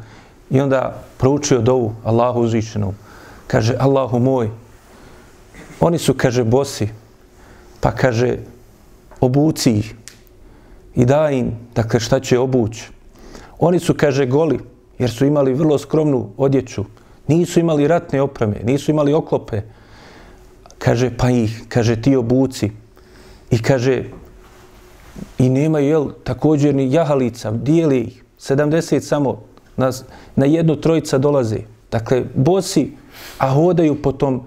[0.49, 2.95] i onda proučio dovu Allahu uzvišenom.
[3.47, 4.49] Kaže, Allahu moj,
[5.79, 6.89] oni su, kaže, bosi,
[7.81, 8.37] pa kaže,
[9.21, 9.95] obuci ih
[10.95, 12.89] i daj im, dakle, šta će obući.
[13.59, 14.59] Oni su, kaže, goli,
[14.99, 16.85] jer su imali vrlo skromnu odjeću,
[17.27, 19.61] nisu imali ratne opreme, nisu imali oklope,
[20.79, 22.71] kaže, pa ih, kaže, ti obuci.
[23.51, 24.03] I kaže,
[25.37, 29.41] i nema, jel, također ni jahalica, dijeli ih, 70 samo,
[29.77, 29.91] na,
[30.35, 31.59] na jednu trojica dolaze.
[31.91, 32.91] Dakle, bosi,
[33.37, 34.43] a hodaju po tom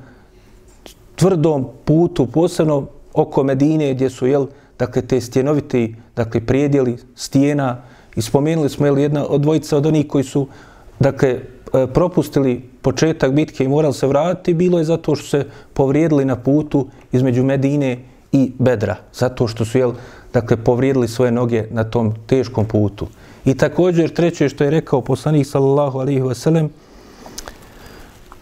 [1.17, 4.47] tvrdom putu, posebno oko Medine, gdje su, jel,
[4.79, 7.83] dakle, te stjenovite, dakle, prijedjeli stijena,
[8.17, 10.47] i spomenuli smo, jel, jedna od dvojica od onih koji su,
[11.01, 16.25] dakle, e, propustili početak bitke i morali se vratiti, bilo je zato što se povrijedili
[16.25, 17.99] na putu između Medine
[18.33, 18.97] i Bedra.
[19.13, 19.93] Zato što su, jel,
[20.33, 23.07] dakle, povrijedili svoje noge na tom teškom putu.
[23.45, 26.69] I također treće što je rekao poslanik sallallahu alaihi wasallam,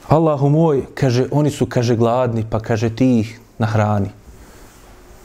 [0.09, 4.11] Allahu moj, kaže, oni su, kaže, gladni, pa kaže, ti ih nahrani.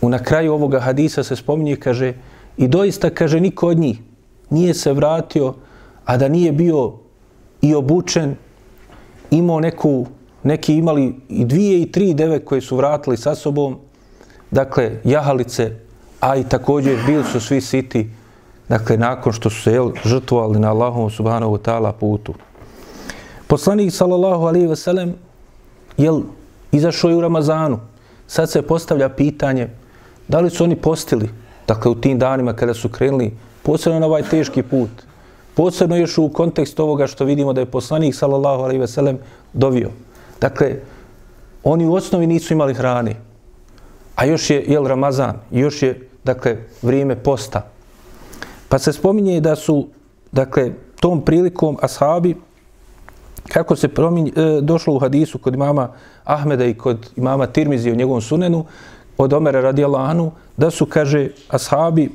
[0.01, 2.13] U na kraju ovoga hadisa se spominje, kaže,
[2.57, 3.99] i doista, kaže, niko od njih
[4.49, 5.53] nije se vratio,
[6.05, 6.93] a da nije bio
[7.61, 8.35] i obučen,
[9.31, 10.05] imao neku,
[10.43, 13.77] neki imali i dvije i tri deve koje su vratili sa sobom,
[14.51, 15.71] dakle, jahalice,
[16.19, 18.09] a i također bili su svi siti,
[18.69, 22.33] dakle, nakon što su se jel, žrtvovali na Allahom subhanahu ta'ala putu.
[23.47, 25.15] Poslanik, sallallahu alaihi ve sellem,
[25.97, 26.21] jel,
[26.71, 27.79] izašao je u Ramazanu.
[28.27, 29.69] Sad se postavlja pitanje,
[30.27, 31.29] da li su oni postili,
[31.67, 34.89] dakle, u tim danima kada su krenuli, posebno na ovaj teški put,
[35.53, 39.19] Posebno još u kontekstu ovoga što vidimo da je poslanik sallallahu alejhi ve sellem
[39.53, 39.89] dovio.
[40.41, 40.75] Dakle,
[41.63, 43.15] oni u osnovi nisu imali hrane.
[44.15, 47.67] A još je jel Ramazan, još je dakle vrijeme posta.
[48.69, 49.87] Pa se spominje da su
[50.31, 52.35] dakle tom prilikom ashabi
[53.47, 55.89] kako se prominje, e, došlo u hadisu kod imama
[56.23, 58.65] Ahmeda i kod imama Tirmizi u njegovom sunenu
[59.17, 62.09] od Omera radijallahu anhu da su kaže ashabi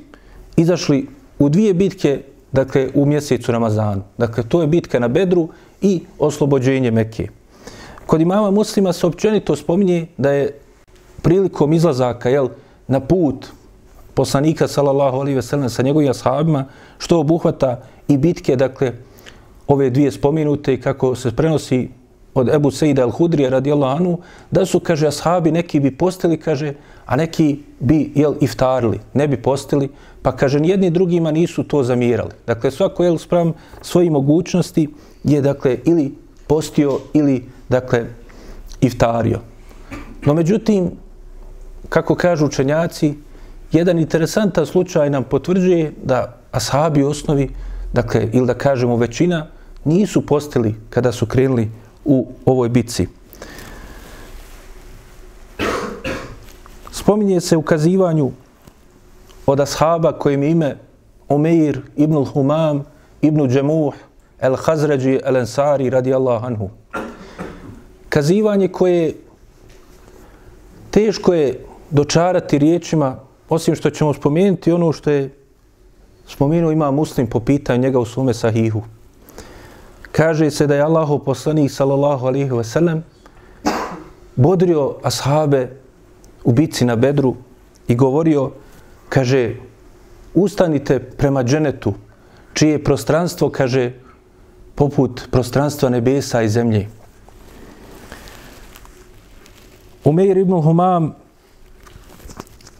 [0.56, 2.22] izašli u dvije bitke
[2.56, 4.02] dakle, u mjesecu Ramazanu.
[4.18, 5.48] Dakle, to je bitka na Bedru
[5.80, 7.28] i oslobođenje Mekke.
[8.06, 10.58] Kod imama muslima se općenito spominje da je
[11.22, 12.48] prilikom izlazaka jel,
[12.88, 13.46] na put
[14.14, 16.64] poslanika sallallahu alaihi ve sellem sa njegovim ashabima,
[16.98, 18.92] što obuhvata i bitke, dakle,
[19.66, 21.88] ove dvije spominute i kako se prenosi
[22.34, 24.18] od Ebu Sejda al-Hudrija radijallahu anhu,
[24.50, 26.74] da su, kaže, ashabi neki bi postili, kaže,
[27.06, 29.88] a neki bi, jel, iftarili, ne bi postili,
[30.26, 32.34] pa kaže, jedni drugima nisu to zamirali.
[32.46, 34.88] Dakle, svako, je sprem svoji mogućnosti
[35.24, 36.14] je, dakle, ili
[36.46, 38.06] postio ili, dakle,
[38.80, 39.40] iftario.
[40.24, 40.90] No, međutim,
[41.88, 43.14] kako kažu učenjaci,
[43.72, 47.48] jedan interesantan slučaj nam potvrđuje da ashabi u osnovi,
[47.92, 49.46] dakle, ili da kažemo većina,
[49.84, 51.70] nisu postili kada su krenuli
[52.04, 53.06] u ovoj bitci.
[56.90, 58.32] Spominje se ukazivanju
[59.46, 60.76] od ashaba kojim ime
[61.28, 62.84] Umeir ibn Humam
[63.22, 63.94] ibn Džemuh
[64.40, 66.70] el Hazređi el Ensari radijallahu anhu.
[68.08, 69.14] Kazivanje koje
[70.90, 73.16] teško je dočarati riječima,
[73.48, 75.34] osim što ćemo spomenuti ono što je
[76.26, 78.82] spomenuo ima muslim po pitanju njega u svome sahihu.
[80.12, 83.04] Kaže se da je Allahu poslanik sallallahu alaihi wa sallam
[84.36, 85.70] bodrio ashabe
[86.44, 87.34] u bici na bedru
[87.88, 88.50] i govorio,
[89.16, 89.56] kaže,
[90.34, 91.94] ustanite prema dženetu,
[92.52, 93.92] čije prostranstvo, kaže,
[94.74, 96.88] poput prostranstva nebesa i zemlje.
[100.04, 101.14] Umeir ibn Humam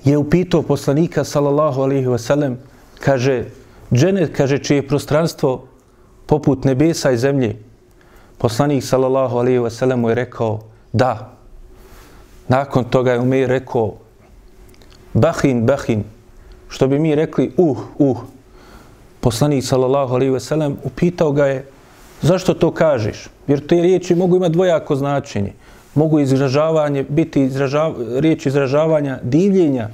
[0.05, 2.61] je upitao poslanika, sallallahu alaihi wasallam,
[3.01, 3.44] kaže,
[3.92, 5.64] dženet, kaže, čije prostranstvo
[6.27, 7.57] poput nebesa i zemlje.
[8.38, 10.61] Poslanik sallallahu alaihi ve sellem je rekao
[10.92, 11.33] da.
[12.49, 13.96] Nakon toga je Umeir rekao
[15.14, 16.05] Bahin, Bahin,
[16.68, 18.16] što bi mi rekli uh, uh.
[19.20, 21.66] Poslanik sallallahu alaihi ve sellem upitao ga je
[22.22, 23.29] zašto to kažeš?
[23.46, 25.52] Jer te riječi mogu imati dvojako značenje.
[25.94, 29.88] Mogu izražavanje, biti izražav, riječ izražavanja divljenja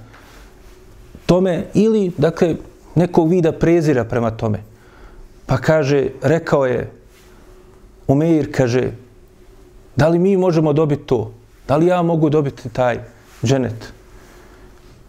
[1.26, 2.54] tome ili, dakle,
[2.94, 4.58] nekog vida prezira prema tome.
[5.46, 6.90] Pa kaže, rekao je,
[8.08, 8.90] Umeir kaže,
[9.96, 11.32] da li mi možemo dobiti to?
[11.68, 12.98] Da li ja mogu dobiti taj
[13.44, 13.92] dženet?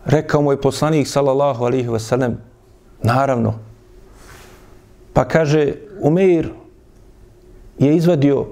[0.05, 2.33] Rekao mu je poslanik, sallallahu alihi wasallam,
[3.03, 3.53] naravno.
[5.13, 6.49] Pa kaže, Umeir
[7.79, 8.45] je izvadio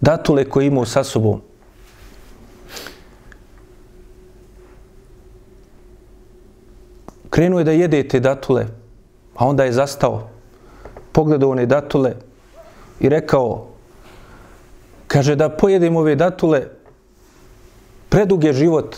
[0.00, 1.40] datule koje imao sa sobom.
[7.30, 8.66] Krenuo je da jede te datule,
[9.36, 10.28] a onda je zastao.
[11.12, 12.14] Pogledao one datule
[13.00, 13.66] i rekao,
[15.06, 16.66] kaže da pojedem ove datule,
[18.08, 18.96] preduge život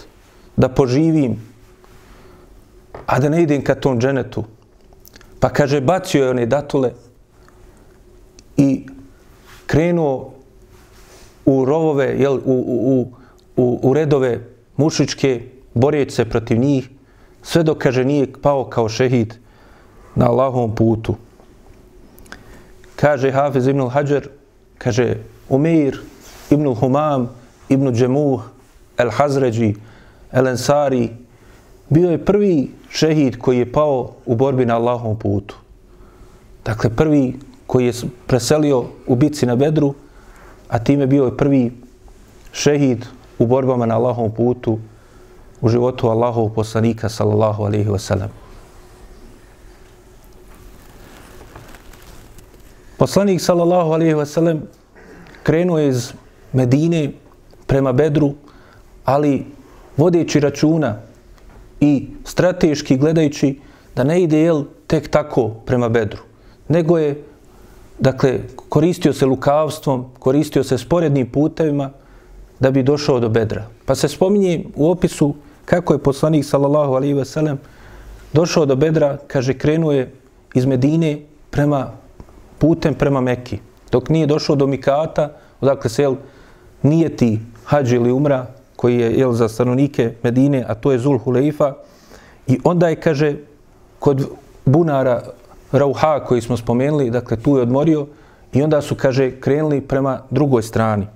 [0.60, 1.38] da poživim,
[3.06, 4.44] a da ne idem ka tom dženetu.
[5.40, 6.92] Pa kaže, bacio je one datule
[8.56, 8.86] i
[9.66, 10.34] krenuo
[11.46, 13.12] u rovove, jel, u, u,
[13.56, 14.40] u, u redove
[14.76, 15.40] mušičke,
[15.74, 16.90] boreći se protiv njih,
[17.42, 19.34] sve dok, kaže, nije pao kao šehid
[20.14, 21.16] na Allahovom putu.
[22.96, 24.28] Kaže Hafiz ibn Hajar,
[24.78, 25.16] kaže
[25.48, 26.00] Umeir
[26.50, 27.30] ibn Humam
[27.68, 28.42] ibn Džemuh
[28.98, 29.10] el
[30.32, 31.10] El Ensari,
[31.88, 35.56] bio je prvi šehid koji je pao u borbi na Allahovom putu.
[36.64, 37.92] Dakle, prvi koji je
[38.26, 39.94] preselio u bitci na Bedru,
[40.68, 41.72] a time bio je prvi
[42.52, 43.06] šehid
[43.38, 44.78] u borbama na Allahovom putu
[45.60, 48.28] u životu Allahovog poslanika sallallahu alaihi wasallam.
[52.98, 54.60] Poslanik sallallahu alaihi wasallam
[55.42, 56.12] krenuo je iz
[56.52, 57.12] Medine
[57.66, 58.34] prema Bedru,
[59.04, 59.46] ali
[59.96, 60.96] vodeći računa
[61.80, 63.58] i strateški gledajući
[63.96, 66.22] da ne ide jel tek tako prema Bedru,
[66.68, 67.22] nego je
[67.98, 71.90] dakle, koristio se lukavstvom, koristio se sporednim putevima
[72.60, 73.66] da bi došao do Bedra.
[73.86, 77.58] Pa se spominje u opisu kako je poslanik sallallahu alaihi ve sellem
[78.32, 80.12] došao do Bedra, kaže krenuo je
[80.54, 81.18] iz Medine
[81.50, 81.92] prema
[82.58, 83.58] putem prema Mekki.
[83.92, 86.14] Dok nije došao do Mikata, odakle se jel,
[86.82, 88.46] nije ti hađ ili umra,
[88.80, 91.74] koji je jel, za stanovnike Medine, a to je Zul Huleifa,
[92.46, 93.34] i onda je, kaže,
[93.98, 94.24] kod
[94.64, 95.22] bunara
[95.72, 98.06] Rauha koji smo spomenuli, dakle tu je odmorio,
[98.52, 101.06] i onda su, kaže, krenuli prema drugoj strani.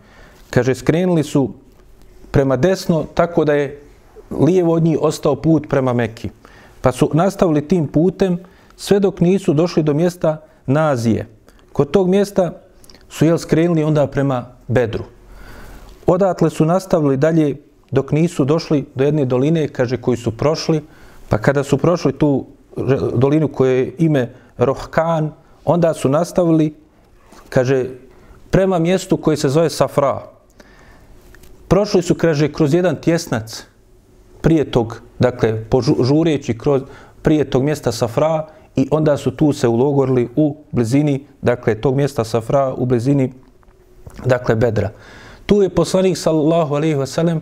[0.50, 1.48] Kaže, skrenuli su
[2.30, 3.80] prema desno, tako da je
[4.30, 6.30] lijevo od njih ostao put prema Mekki.
[6.80, 8.38] Pa su nastavili tim putem
[8.76, 11.26] sve dok nisu došli do mjesta Nazije.
[11.72, 12.52] Kod tog mjesta
[13.08, 15.13] su jel skrenuli onda prema Bedru.
[16.06, 17.56] Odatle su nastavili dalje
[17.90, 20.82] dok nisu došli do jedne doline, kaže, koji su prošli,
[21.28, 22.46] pa kada su prošli tu
[23.14, 25.30] dolinu koje je ime Rohkan,
[25.64, 26.74] onda su nastavili,
[27.48, 27.86] kaže,
[28.50, 30.22] prema mjestu koje se zove Safra.
[31.68, 33.64] Prošli su, kaže, kroz jedan tjesnac,
[34.40, 36.82] prije tog, dakle, požureći kroz,
[37.22, 42.24] prije tog mjesta Safra i onda su tu se ulogorili u blizini, dakle, tog mjesta
[42.24, 43.32] Safra u blizini,
[44.24, 44.90] dakle, Bedra.
[45.46, 47.40] Tu je poslanik, sallallahu alaihi wa sallam,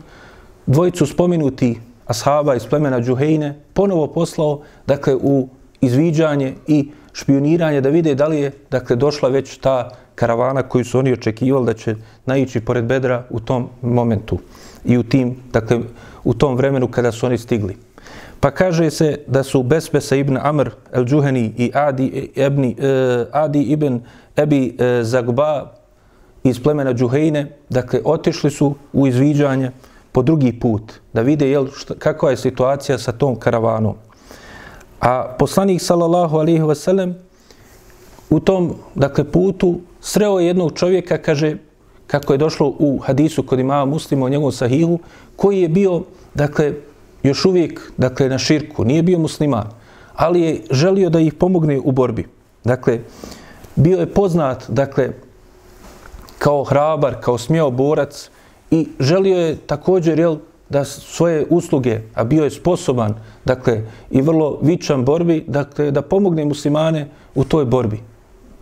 [0.66, 5.48] dvojicu spomenuti ashaba iz plemena Džuhejne ponovo poslao, dakle, u
[5.80, 10.98] izviđanje i špioniranje da vide da li je, dakle, došla već ta karavana koju su
[10.98, 11.94] oni očekivali da će
[12.26, 14.38] naići pored Bedra u tom momentu
[14.84, 15.78] i u tim, dakle,
[16.24, 17.76] u tom vremenu kada su oni stigli.
[18.40, 23.62] Pa kaže se da su Bespesa ibn Amr el-Džuheni i Adi, e, ebni, e, Adi
[23.62, 24.00] ibn
[24.36, 25.81] Ebi e, Zagba
[26.44, 29.70] iz plemena Džuhejne, dakle, otišli su u izviđanje
[30.12, 33.94] po drugi put, da vide jel, šta, kakva je situacija sa tom karavanom.
[35.00, 37.14] A poslanik, sallallahu alihi wasallam,
[38.30, 41.56] u tom, dakle, putu sreo jednog čovjeka, kaže,
[42.06, 44.98] kako je došlo u hadisu kod imama muslima o njegovom sahihu,
[45.36, 46.02] koji je bio,
[46.34, 46.72] dakle,
[47.22, 49.68] još uvijek, dakle, na širku, nije bio musliman,
[50.14, 52.26] ali je želio da ih pomogne u borbi.
[52.64, 53.00] Dakle,
[53.76, 55.10] bio je poznat, dakle,
[56.42, 58.30] kao hrabar, kao smjeo borac
[58.70, 60.36] i želio je također, jel,
[60.68, 66.44] da svoje usluge, a bio je sposoban, dakle, i vrlo vičan borbi, dakle, da pomogne
[66.44, 68.00] muslimane u toj borbi.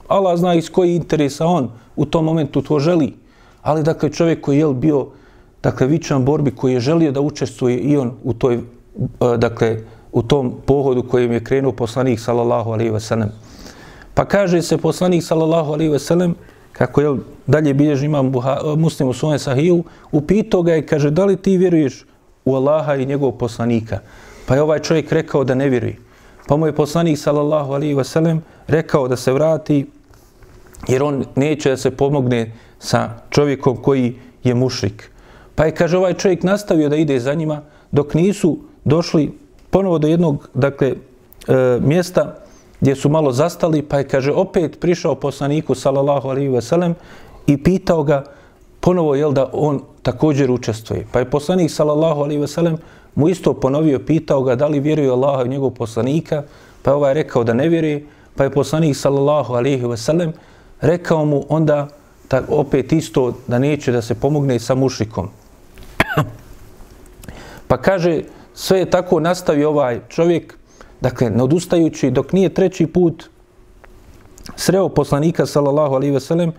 [0.08, 3.14] Allah zna iz koji interesa on u tom momentu to želi.
[3.62, 5.06] Ali, dakle, čovjek koji je bio,
[5.62, 8.60] dakle, vičan borbi, koji je želio da učestvuje i on u toj, e,
[9.36, 9.76] dakle,
[10.12, 13.32] u tom pohodu kojim je krenuo poslanik, sallallahu alaihi ve sellem.
[14.14, 16.34] Pa kaže se poslanik, sallallahu alaihi ve sellem,
[16.80, 17.16] kako je
[17.46, 18.32] dalje bilježi imam
[18.76, 22.04] muslim u svojem sahiju, upitao ga je, kaže, da li ti vjeruješ
[22.44, 23.98] u Allaha i njegovog poslanika?
[24.46, 25.96] Pa je ovaj čovjek rekao da ne vjeruje.
[26.48, 29.86] Pa mu je poslanik, sallallahu alaihi ve sellem, rekao da se vrati,
[30.88, 34.14] jer on neće da se pomogne sa čovjekom koji
[34.44, 35.10] je mušrik.
[35.54, 37.60] Pa je, kaže, ovaj čovjek nastavio da ide za njima,
[37.92, 39.32] dok nisu došli
[39.70, 42.40] ponovo do jednog, dakle, e, mjesta
[42.80, 46.94] gdje su malo zastali, pa je, kaže, opet prišao poslaniku, salallahu alihi veselem,
[47.46, 48.24] i pitao ga
[48.80, 51.06] ponovo, jel da on također učestvuje.
[51.12, 52.78] Pa je poslanik, salallahu alihi veselem,
[53.14, 56.42] mu isto ponovio, pitao ga da li vjeruje Allah i njegov poslanika,
[56.82, 60.32] pa je ovaj rekao da ne vjeruje, pa je poslanik, salallahu alihi veselem,
[60.80, 61.88] rekao mu onda,
[62.28, 65.28] ta, opet isto, da neće da se pomogne sa mušikom.
[67.68, 68.22] pa kaže,
[68.54, 70.59] sve je tako nastavio ovaj čovjek,
[71.00, 73.30] dakle, ne odustajući, dok nije treći put
[74.56, 76.52] sreo poslanika, sallallahu alaihi veselem,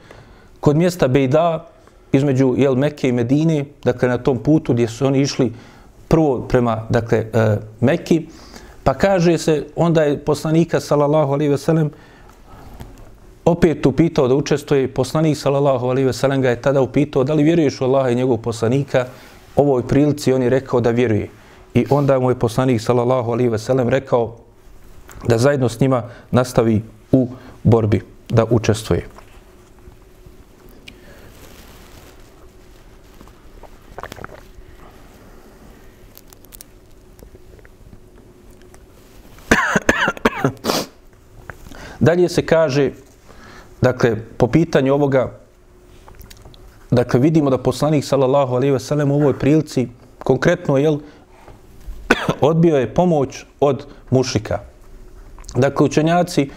[0.60, 1.68] kod mjesta Bejda,
[2.12, 5.54] između jel, Mekke i Medine, dakle, na tom putu gdje su oni išli
[6.08, 8.28] prvo prema, dakle, e, Mekki,
[8.84, 11.92] pa kaže se, onda je poslanika, sallallahu alaihi veselem,
[13.46, 17.82] opet upitao da učestvuje poslanik, sallallahu alaihi veselem, ga je tada upitao da li vjeruješ
[17.82, 19.06] u Allaha i njegov poslanika,
[19.56, 21.30] ovoj prilici on je rekao da vjeruje.
[21.74, 24.36] I onda mu je poslanik sallallahu alaihi ve sellem rekao
[25.28, 27.28] da zajedno s njima nastavi u
[27.64, 29.08] borbi, da učestvuje.
[42.00, 42.92] Dalje se kaže,
[43.82, 45.32] dakle, po pitanju ovoga,
[46.92, 49.88] dakle, vidimo da poslanik, sallallahu alaihi ve sellem, u ovoj prilici,
[50.24, 50.98] konkretno, jel,
[52.42, 54.60] odbio je pomoć od mušika.
[55.56, 56.50] Dakle, učenjaci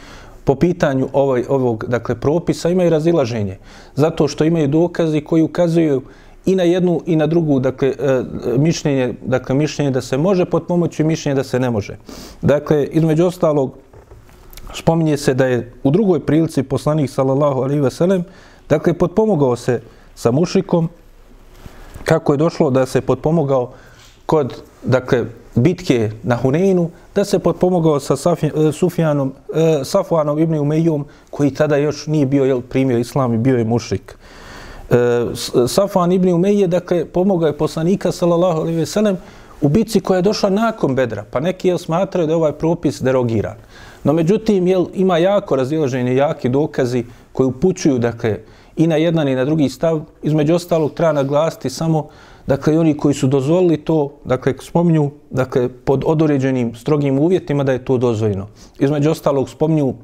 [0.45, 3.59] po pitanju ovaj, ovog dakle, propisa imaju razilaženje.
[3.95, 6.03] Zato što imaju dokazi koji ukazuju
[6.47, 8.23] i na jednu i na drugu dakle, e,
[8.59, 11.97] mišljenje, dakle, mišljenje da se može pod pomoću mišljenje da se ne može.
[12.43, 13.75] Dakle, između ostalog,
[14.75, 18.25] spominje se da je u drugoj prilici poslanik sallallahu alejhi ve sellem
[18.69, 19.81] dakle, potpomogao se
[20.15, 20.89] sa mušikom
[22.05, 23.73] kako je došlo da se potpomogao
[24.27, 31.05] kod dakle, bitke na Huneinu, da se potpomogao sa e, Sufjanom, e, Safuanom ibn Umejom,
[31.31, 34.19] koji tada još nije bio jel, primio islam i bio je mušrik.
[34.91, 34.97] E,
[35.69, 39.17] Safuan ibn Umeje, dakle, pomogao je poslanika, sallallahu alaihi ve sellem,
[39.61, 43.03] u bitci koja je došla nakon Bedra, pa neki jel smatraju da je ovaj propis
[43.03, 43.57] derogiran.
[44.05, 48.39] No međutim, jel, ima jako razilaženje, jaki dokazi koji upućuju, dakle,
[48.77, 50.01] i na jedan i na drugi stav.
[50.23, 52.09] Između ostalog, treba naglasiti samo
[52.47, 57.85] dakle, oni koji su dozvolili to, dakle, spominju, dakle, pod odoređenim strogim uvjetima da je
[57.85, 58.47] to dozvoljeno.
[58.79, 59.95] Između ostalog, spominju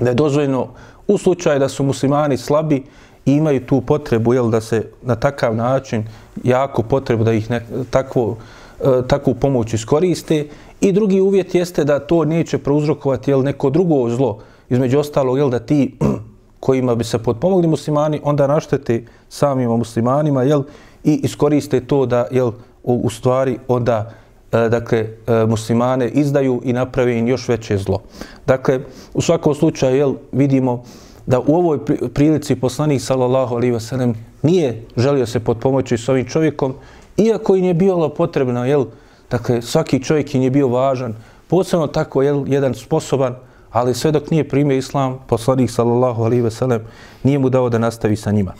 [0.00, 0.68] da je dozvoljeno
[1.08, 2.82] u slučaju da su muslimani slabi
[3.26, 6.04] i imaju tu potrebu, jel, da se na takav način,
[6.44, 8.36] jako potrebu da ih ne, takvo,
[8.80, 10.46] e, takvu pomoć iskoriste.
[10.80, 14.38] I drugi uvjet jeste da to neće prouzrokovati, jel, neko drugo zlo.
[14.68, 15.98] Između ostalog, jel, da ti
[16.60, 20.62] kojima bi se potpomogli muslimani, onda naštete samima muslimanima, jel,
[21.04, 24.10] i iskoriste to da jel u, u stvari onda
[24.52, 28.02] e, dakle e, muslimane izdaju i naprave im još veće zlo.
[28.46, 28.80] Dakle
[29.14, 30.82] u svakom slučaju jel vidimo
[31.26, 31.78] da u ovoj
[32.14, 36.74] prilici poslanik sallallahu alejhi ve sellem nije želio se potpomoći s ovim čovjekom
[37.16, 38.86] iako im je bilo potrebno jel
[39.30, 41.14] dakle svaki čovjek im je bio važan
[41.48, 43.34] posebno tako jel jedan sposoban
[43.70, 46.80] ali sve dok nije primio islam poslanik sallallahu alejhi ve sellem
[47.22, 48.54] nije mu dao da nastavi sa njima.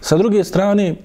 [0.00, 0.96] Sa druge strane,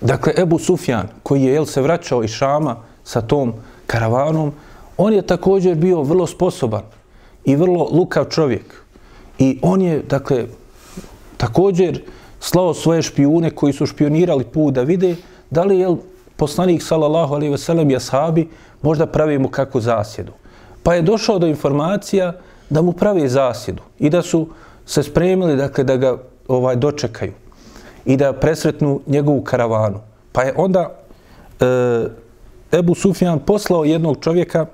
[0.00, 3.54] Dakle, Ebu Sufjan, koji je jel, se vraćao iz Šama sa tom
[3.86, 4.52] karavanom,
[4.96, 6.82] on je također bio vrlo sposoban
[7.44, 8.82] i vrlo lukav čovjek.
[9.38, 10.46] I on je, dakle,
[11.36, 12.02] također
[12.40, 15.16] slao svoje špijune koji su špionirali put da vide
[15.50, 15.96] da li je
[16.36, 18.48] poslanik, sallallahu alaihi veselem, ashabi
[18.82, 20.32] možda pravi mu kakvu zasjedu.
[20.82, 22.32] Pa je došao do informacija
[22.70, 24.48] da mu pravi zasjedu i da su
[24.86, 27.32] se spremili, dakle, da ga ovaj dočekaju
[28.04, 30.00] i da presretnu njegovu karavanu.
[30.32, 30.98] Pa je onda
[31.60, 34.66] e, Ebu Sufjan poslao jednog čovjeka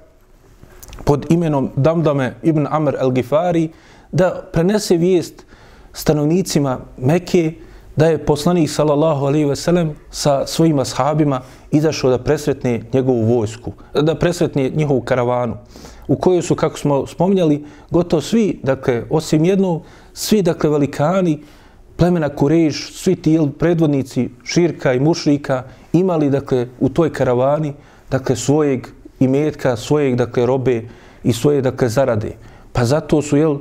[1.04, 3.68] pod imenom Damdame ibn Amr al-Gifari
[4.12, 5.44] da prenese vijest
[5.92, 7.52] stanovnicima Mekke
[7.96, 13.72] da je poslanik sallallahu alaihi ve sellem sa svojim ashabima izašao da presretne njegovu vojsku,
[14.02, 15.56] da presretne njihovu karavanu
[16.08, 21.42] u kojoj su, kako smo spominjali, gotovo svi, dakle, osim jednog, svi, dakle, velikani,
[21.96, 27.72] plemena Kureš, svi ti predvodnici Širka i Mušrika imali dakle u toj karavani
[28.10, 28.86] dakle svojeg
[29.20, 30.82] imetka, svojeg dakle robe
[31.24, 32.36] i svoje dakle zarade.
[32.72, 33.58] Pa zato su jel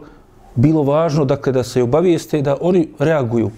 [0.56, 3.52] bilo važno dakle da se obavijeste da oni reaguju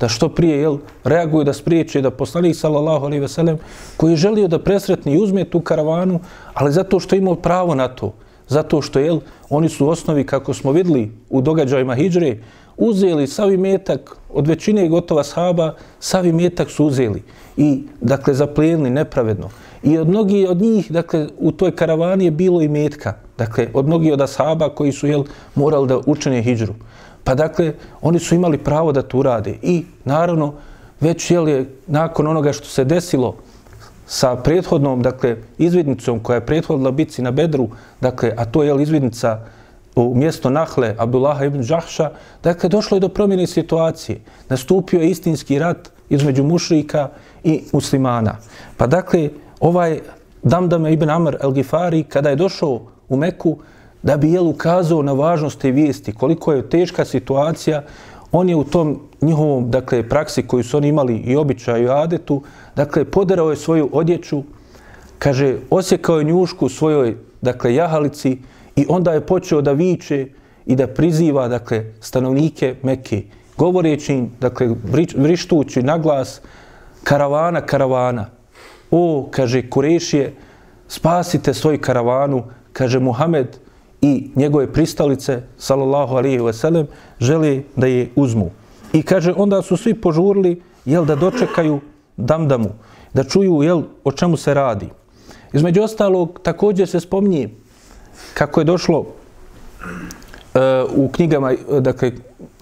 [0.00, 3.58] da što prije jel reaguju da spriječe da poslanik sallallahu alejhi ve sellem
[3.96, 6.20] koji je želio da presretni i uzme tu karavanu,
[6.54, 8.12] ali zato što imao pravo na to,
[8.48, 9.20] zato što jel
[9.50, 12.36] oni su u osnovi kako smo vidli u događajima hidžre,
[12.76, 17.22] uzeli savi metak od većine gotova sahaba, savi metak su uzeli
[17.56, 19.50] i, dakle, zaplijenili nepravedno.
[19.82, 23.14] I od mnogi od njih, dakle, u toj karavani je bilo i metka.
[23.38, 25.24] dakle, od mnogi od ashaba koji su jel,
[25.54, 26.74] morali da učene hijđru.
[27.24, 29.58] Pa dakle, oni su imali pravo da to urade.
[29.62, 30.54] I naravno,
[31.00, 33.36] već jel, je, nakon onoga što se desilo
[34.08, 37.68] sa prethodnom, dakle, izvidnicom koja je prethodila bitci na Bedru,
[38.00, 39.40] dakle, a to je izvidnica
[39.96, 42.10] u mjesto Nahle, Abdullaha ibn Đahša,
[42.42, 44.20] dakle, došlo je do promjene situacije.
[44.48, 47.08] Nastupio je istinski rat između mušrika
[47.44, 48.36] i muslimana.
[48.76, 49.30] Pa dakle,
[49.60, 50.00] ovaj
[50.42, 53.58] Damdame ibn Amr el-Gifari, kada je došao u Meku,
[54.02, 57.82] da bi jel ukazao na važnost te vijesti, koliko je teška situacija,
[58.32, 62.42] on je u tom njihovom dakle, praksi koju su oni imali i običaju i adetu,
[62.76, 64.42] dakle, poderao je svoju odjeću,
[65.18, 68.38] kaže, osjekao je njušku u svojoj dakle, jahalici
[68.76, 70.26] i onda je počeo da viče
[70.66, 73.22] i da priziva dakle, stanovnike Mekke,
[73.56, 74.68] govoreći im, dakle,
[75.16, 76.40] vrištući na glas,
[77.04, 78.26] karavana, karavana.
[78.90, 80.34] O, kaže, Kurešije,
[80.88, 83.58] spasite svoj karavanu, kaže Muhammed
[84.00, 86.86] i njegove pristalice, sallallahu alihi wasallam,
[87.20, 88.50] želi da je uzmu.
[88.92, 91.80] I kaže, onda su svi požurili, jel, da dočekaju
[92.16, 92.70] damdamu,
[93.14, 94.88] da čuju, jel, o čemu se radi.
[95.52, 97.48] Između ostalog, također se spominje
[98.34, 99.06] kako je došlo
[100.54, 100.60] e,
[100.96, 102.12] u knjigama, dakle,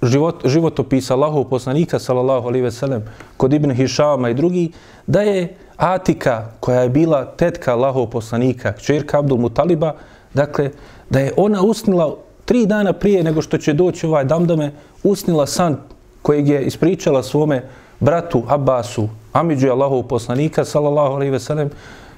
[0.03, 3.05] život, životopisa Allahov poslanika, sallallahu alaihi ve sellem,
[3.37, 4.73] kod Ibn Hišama i drugi,
[5.07, 9.95] da je Atika, koja je bila tetka Allahov poslanika, čerka Abdul Mutaliba,
[10.35, 10.71] dakle,
[11.11, 15.77] da je ona usnila tri dana prije nego što će doći ovaj damdame, usnila san
[16.23, 17.63] kojeg je ispričala svome
[18.01, 21.71] bratu Abbasu, Amidžu Allahov poslanika, sallallahu alaihi ve sellem,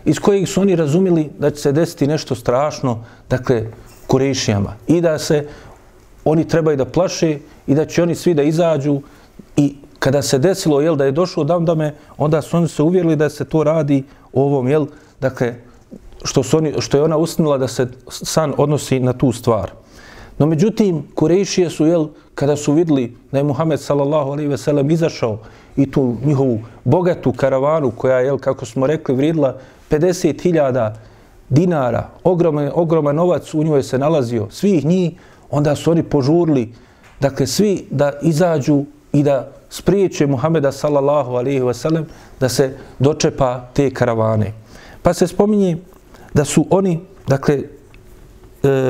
[0.05, 3.65] iz kojeg su oni razumili da će se desiti nešto strašno, dakle,
[4.07, 4.75] kurešijama.
[4.87, 5.47] I da se
[6.25, 9.01] oni trebaju da plaše i da će oni svi da izađu
[9.57, 13.29] i kada se desilo jel da je došlo damdame onda su oni se uvjerili da
[13.29, 14.87] se to radi ovom jel
[15.21, 15.55] dakle
[16.25, 19.71] što su oni što je ona usnila da se san odnosi na tu stvar
[20.39, 24.91] no međutim Kurejšije su jel kada su vidjeli da je Muhammed sallallahu alejhi ve sellem
[24.91, 25.39] izašao
[25.77, 29.57] i tu njihovu bogatu karavanu koja je jel kako smo rekli vrijedila
[29.91, 30.93] 50.000
[31.49, 35.13] dinara ogroman ogroman novac u njoj se nalazio svih njih
[35.51, 36.73] onda su oni požurili,
[37.21, 42.07] dakle, svi da izađu i da spriječe Muhameda sallallahu alaihi ve sellem
[42.41, 44.53] da se dočepa te karavane.
[45.03, 45.77] Pa se spominje
[46.35, 47.65] da su oni, dakle, e,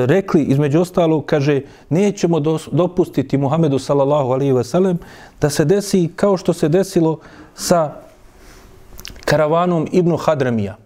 [0.05, 2.39] rekli između ostalo, kaže, nećemo
[2.71, 4.97] dopustiti Muhammedu sallallahu alaihi ve sellem
[5.41, 7.19] da se desi kao što se desilo
[7.55, 7.93] sa
[9.25, 10.77] karavanom Ibnu Hadramija.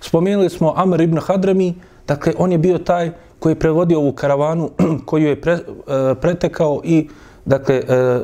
[0.00, 1.74] Spomenuli smo Amr ibn Hadrami,
[2.06, 4.70] dakle, on je bio taj koji je prevodio ovu karavanu,
[5.06, 5.60] koju je pre, e,
[6.20, 7.08] pretekao i
[7.44, 8.20] dakle, e,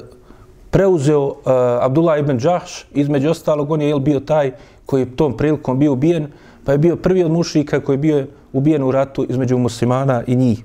[0.70, 1.50] preuzeo e,
[1.82, 4.52] Abdullah ibn Đahš, između ostalog, on je jel, bio taj
[4.86, 6.26] koji je tom prilikom bio ubijen,
[6.68, 10.36] pa je bio prvi od mušika koji je bio ubijen u ratu između muslimana i
[10.36, 10.64] njih.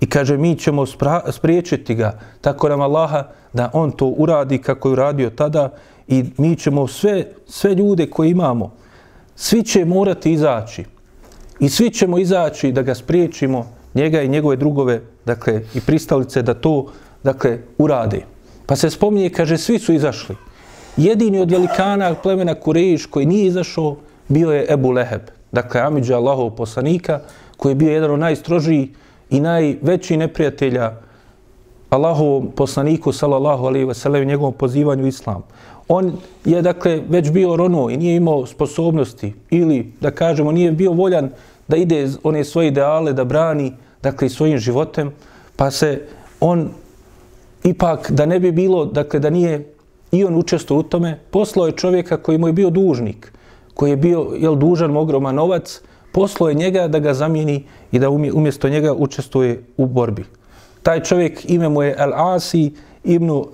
[0.00, 0.84] I kaže, mi ćemo
[1.30, 5.70] spriječiti ga, tako nam Allaha, da on to uradi kako je uradio tada
[6.08, 8.72] i mi ćemo sve, sve ljude koje imamo,
[9.36, 10.84] svi će morati izaći
[11.60, 16.54] i svi ćemo izaći da ga spriječimo njega i njegove drugove, dakle, i pristalice da
[16.54, 16.86] to,
[17.22, 18.24] dakle, urade.
[18.66, 20.36] Pa se spominje, kaže, svi su izašli.
[20.96, 23.96] Jedini od velikana plemena Kurejiš koji nije izašao,
[24.28, 25.20] bio je Ebu Leheb,
[25.54, 27.20] dakle, Amidža Allahov poslanika,
[27.56, 28.88] koji je bio jedan od najstrožijih
[29.30, 30.92] i najvećih neprijatelja
[31.90, 35.42] Allahovom poslaniku, sallallahu alaihi wasallam, i njegovom pozivanju islam.
[35.88, 36.12] On
[36.44, 41.30] je, dakle, već bio rono i nije imao sposobnosti ili, da kažemo, nije bio voljan
[41.68, 45.12] da ide one svoje ideale, da brani, dakle, svojim životem,
[45.56, 46.02] pa se
[46.40, 46.70] on
[47.64, 49.74] ipak, da ne bi bilo, dakle, da nije
[50.12, 53.32] i on učestvo u tome, poslao je čovjeka koji mu je bio dužnik,
[53.74, 55.80] koji je bio, jel, dužan ogroman novac,
[56.12, 60.24] poslao je njega da ga zamijeni i da umjesto njega učestvuje u borbi.
[60.82, 62.72] Taj čovjek ime mu je El Asi
[63.04, 63.44] ibn uh,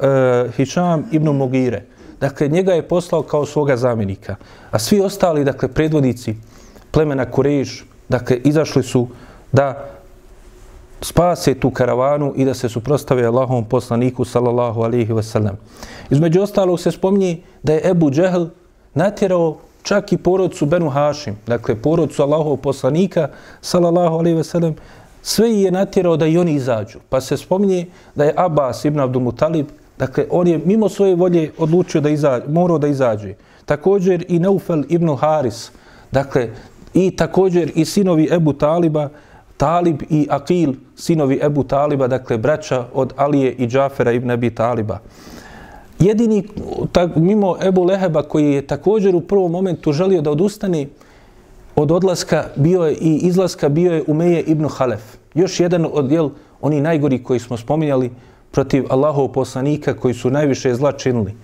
[0.57, 1.85] Hišam ibn Mogire.
[2.21, 4.37] Dakle, njega je poslao kao svoga zamjenika.
[4.71, 6.35] A svi ostali, dakle, predvodnici
[6.91, 9.09] plemena Kurejiš, dakle, izašli su
[9.53, 9.91] da
[11.01, 15.55] spase tu karavanu i da se suprostave Allahovom poslaniku sallallahu alihi wasallam.
[16.11, 18.45] Između ostalog se spominje da je Ebu Džehl
[18.95, 23.29] natjerao čak i porodcu Benu Hašim, dakle porodcu Allahov poslanika
[23.61, 24.75] sallallahu ve sellem,
[25.23, 26.99] sve je natjerao da i oni izađu.
[27.09, 29.67] Pa se spominje da je Abbas ibn Abdul Mutalib,
[29.99, 33.35] dakle on je mimo svoje volje odlučio da izađe, morao da izađe.
[33.65, 35.71] Također i Neufel ibn Haris,
[36.11, 36.49] dakle
[36.95, 39.09] i također i sinovi Ebu Taliba,
[39.57, 44.99] Talib i Akil, sinovi Ebu Taliba, dakle braća od Alije i Džafera ibn Ebi Taliba.
[46.01, 46.49] Jedini,
[46.93, 50.87] tak, mimo Ebu Leheba, koji je također u prvom momentu želio da odustane
[51.77, 55.03] od odlaska bio je i izlaska bio je Umeje ibn Halef.
[55.35, 56.31] još jedan od jel,
[56.61, 58.11] oni najgori koji smo spominjali
[58.51, 61.35] protiv Allahov poslanika koji su najviše zla činili.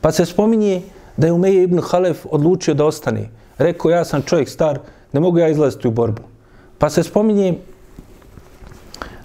[0.00, 0.82] Pa se spominje
[1.16, 3.28] da je Umeje ibn Halef odlučio da ostane.
[3.58, 4.78] Rekao, ja sam čovjek star,
[5.12, 6.22] ne mogu ja izlaziti u borbu.
[6.78, 7.54] Pa se spominje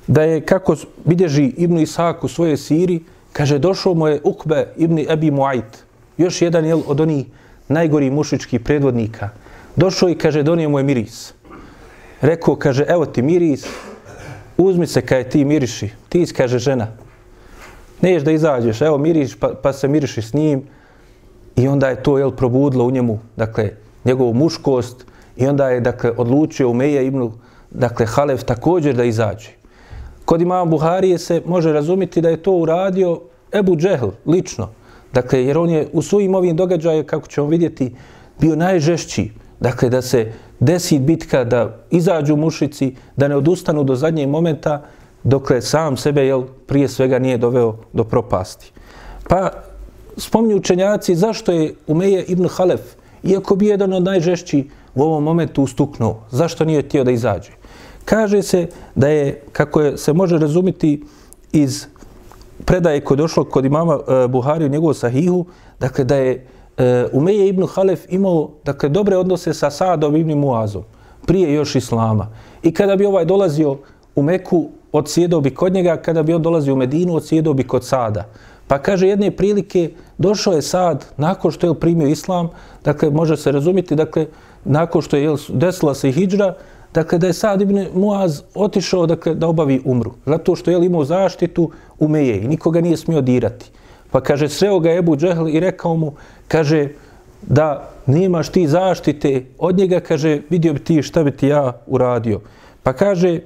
[0.08, 0.76] da je, kako
[1.06, 3.00] bilježi Ibn Isak u svojoj siri,
[3.34, 5.84] kaže, došao mu je Ukbe ibn Ebi Muajt,
[6.18, 7.26] još jedan jel, od onih
[7.68, 9.30] najgori mušičkih predvodnika.
[9.76, 11.34] Došao i kaže, donio mu je miris.
[12.22, 13.66] Rekao, kaže, evo ti miris,
[14.58, 15.90] uzmi se kaj ti miriši.
[16.10, 16.88] Ti kaže žena.
[18.02, 20.64] Neš da izađeš, evo miriš, pa, pa se miriši s njim.
[21.56, 23.72] I onda je to jel, probudilo u njemu, dakle,
[24.06, 25.06] njegovu muškost.
[25.38, 27.32] I onda je, dakle, odlučio u Meja ibn,
[27.72, 29.61] dakle, Halef također da izađe.
[30.32, 33.20] Kod imama Buharije se može razumjeti da je to uradio
[33.54, 34.70] Ebu Džehl, lično.
[35.14, 37.96] Dakle, jer on je u svojim ovim događajima, kako ćemo vidjeti,
[38.40, 39.32] bio najžešći.
[39.60, 44.82] Dakle, da se desi bitka, da izađu mušici, da ne odustanu do zadnjeg momenta,
[45.24, 48.72] dokle sam sebe, jel, prije svega nije doveo do propasti.
[49.28, 49.52] Pa,
[50.18, 55.64] spomnju učenjaci zašto je Umeje ibn Halef, iako bi jedan od najžešći u ovom momentu
[55.64, 57.61] ustuknuo, zašto nije htio da izađe?
[58.06, 61.04] Kaže se da je, kako je, se može razumiti
[61.52, 61.86] iz
[62.66, 65.46] predaje koje došlo kod imama e, Buhari u njegovu sahihu,
[65.80, 66.46] dakle da je
[66.78, 70.84] e, Umeje ibn Halef imao dakle, dobre odnose sa Saadom ibn Muazom,
[71.26, 72.28] prije još Islama.
[72.64, 73.78] I kada bi ovaj dolazio
[74.16, 77.86] u Meku, odsjedao bi kod njega, kada bi on dolazio u Medinu, odsjedao bi kod
[77.86, 78.26] Sada.
[78.68, 82.50] Pa kaže, jedne prilike, došao je Sad, nakon što je primio Islam,
[82.84, 84.26] dakle, može se razumjeti, dakle,
[84.66, 86.54] nakon što je desila se hijđra,
[86.94, 90.12] dakle, da je Sad ibn Muaz otišao dakle, da obavi umru.
[90.26, 93.72] Zato što je imao zaštitu u Meje i nikoga nije smio dirati.
[94.12, 96.14] Pa kaže, sreo ga Ebu Džehl i rekao mu,
[96.48, 96.90] kaže,
[97.42, 102.42] da nemaš ti zaštite od njega, kaže, vidio bi ti šta bi ti ja uradio.
[102.84, 103.40] Pa kaže,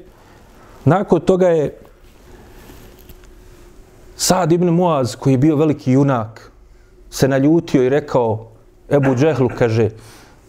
[0.85, 1.77] nakon toga je
[4.17, 6.51] Sad ibn Muaz, koji je bio veliki junak,
[7.09, 8.47] se naljutio i rekao
[8.89, 9.89] Ebu Džehlu, kaže,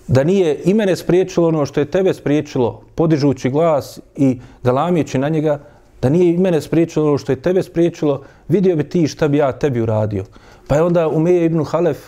[0.08, 5.28] da nije i mene spriječilo ono što je tebe spriječilo, podižući glas i galamijeći na
[5.28, 5.58] njega,
[6.02, 9.38] da nije i mene spriječilo ono što je tebe spriječilo, vidio bi ti šta bi
[9.38, 10.24] ja tebi uradio.
[10.68, 11.98] Pa je onda Umeje ibn Halef,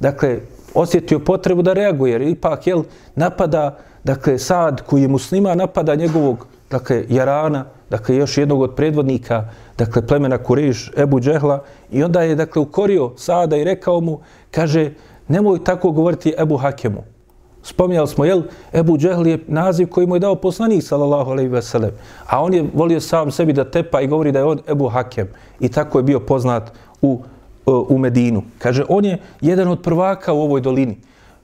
[0.00, 0.40] dakle,
[0.74, 2.82] osjetio potrebu da reaguje, jer ipak, jel,
[3.14, 9.48] napada, dakle, Sad koji je muslima, napada njegovog, dakle, Jarana, dakle, još jednog od predvodnika,
[9.78, 14.20] dakle, plemena Kuriš, Ebu Džehla, i onda je, dakle, ukorio Sada i rekao mu,
[14.50, 14.90] kaže,
[15.28, 17.19] nemoj tako govoriti Ebu Hakemu.
[17.62, 18.42] Spominjali smo, jel,
[18.72, 21.90] Ebu Džehl je naziv koji mu je dao poslanik, sallallahu alaihi ve sellem.
[22.26, 25.28] A on je volio sam sebi da tepa i govori da je on Ebu Hakem.
[25.60, 27.20] I tako je bio poznat u,
[27.66, 28.42] u Medinu.
[28.58, 30.96] Kaže, on je jedan od prvaka u ovoj dolini.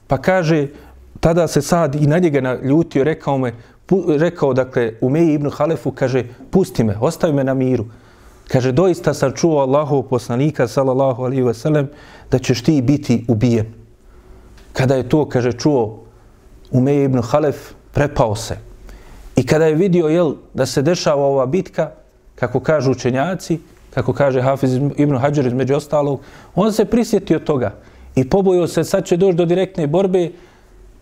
[0.06, 0.68] Pa kaže,
[1.20, 3.52] tada se sad i na njega naljutio, rekao me,
[3.86, 7.84] pu, rekao, dakle, Umeji ibn Halefu, kaže, pusti me, ostavi me na miru.
[8.48, 11.88] Kaže, doista sam čuo Allahov poslanika, sallallahu alaihi ve sellem,
[12.30, 13.66] da ćeš ti biti ubijen.
[14.72, 16.05] Kada je to, kaže, čuo
[16.70, 17.56] Umeje ibn Halef
[17.92, 18.56] prepao se.
[19.36, 21.90] I kada je vidio jel, da se dešava ova bitka,
[22.34, 23.58] kako kažu učenjaci,
[23.94, 26.20] kako kaže Hafiz ibn Hajar između ostalog,
[26.54, 27.74] on se prisjetio toga
[28.14, 30.30] i pobojio se, sad će doći do direktne borbe,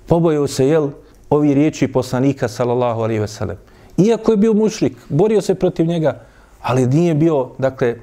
[0.07, 0.91] pobojio se, jel,
[1.31, 3.57] ovi riječi poslanika, sallallahu alaihi ve sellem.
[3.97, 6.21] Iako je bio mušrik, borio se protiv njega,
[6.63, 7.97] ali nije bio, dakle, e,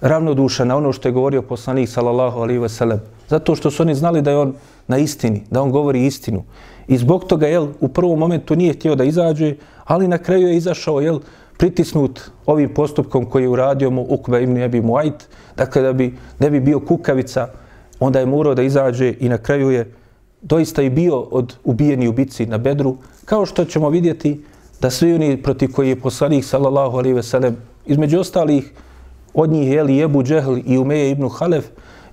[0.00, 3.00] ravnodušan na ono što je govorio poslanik, sallallahu alaihi ve sellem.
[3.28, 4.54] Zato što su oni znali da je on
[4.88, 6.44] na istini, da on govori istinu.
[6.88, 9.54] I zbog toga, jel, u prvom momentu nije htio da izađe,
[9.84, 11.20] ali na kraju je izašao, jel,
[11.58, 16.50] pritisnut ovim postupkom koji je uradio mu Ukve ibn Ebi Muajt, dakle da bi ne
[16.50, 17.48] bi bio kukavica,
[18.00, 19.92] onda je morao da izađe i na kraju je
[20.42, 24.40] doista i bio od ubijeni ubici na bedru, kao što ćemo vidjeti
[24.80, 27.56] da svi oni proti koji je poslanik sallallahu alaihi ve sellem,
[27.86, 28.72] između ostalih
[29.34, 31.64] od njih je li Ebu Džehl i Umeje ibn Halef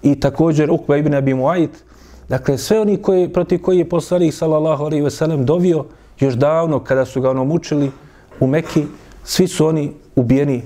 [0.04, 1.84] i također Ukba ibn Abi Muajt,
[2.30, 5.86] Dakle, sve oni koji, protiv koji je poslanik sallallahu alaihi ve sellem dovio
[6.20, 7.92] još davno kada su ga ono mučili
[8.40, 8.86] u Meki,
[9.24, 10.64] svi su oni ubijeni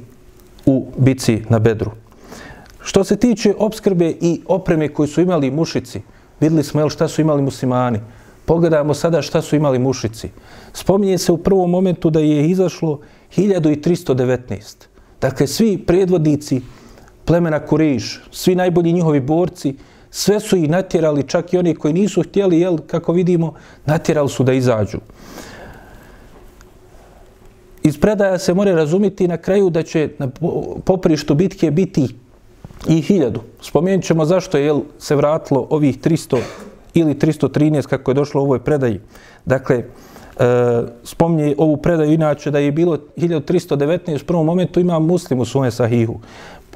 [0.66, 1.92] u bici na Bedru.
[2.82, 6.02] Što se tiče obskrbe i opreme koji su imali mušici,
[6.40, 8.00] videli smo jel, šta su imali muslimani.
[8.46, 10.30] Pogledajmo sada šta su imali mušici.
[10.74, 13.00] Spominje se u prvom momentu da je izašlo
[13.38, 14.88] 1319.
[15.22, 16.62] Dakle, svi predvodnici
[17.26, 19.76] plemena Kuriš, svi najbolji njihovi borci,
[20.16, 23.54] sve su ih natjerali, čak i oni koji nisu htjeli, jel, kako vidimo,
[23.86, 24.98] natjerali su da izađu.
[27.84, 30.30] Iz predaja se mora razumiti na kraju da će na
[30.86, 32.08] poprištu bitke biti
[32.88, 33.42] i hiljadu.
[33.62, 36.38] Spomenut ćemo zašto je jel, se vratilo ovih 300
[36.94, 39.00] ili 313 kako je došlo u ovoj predaji.
[39.46, 39.84] Dakle, e,
[41.04, 45.72] spominje ovu predaju inače da je bilo 1319 u prvom momentu ima muslim u svome
[45.72, 46.20] sahihu.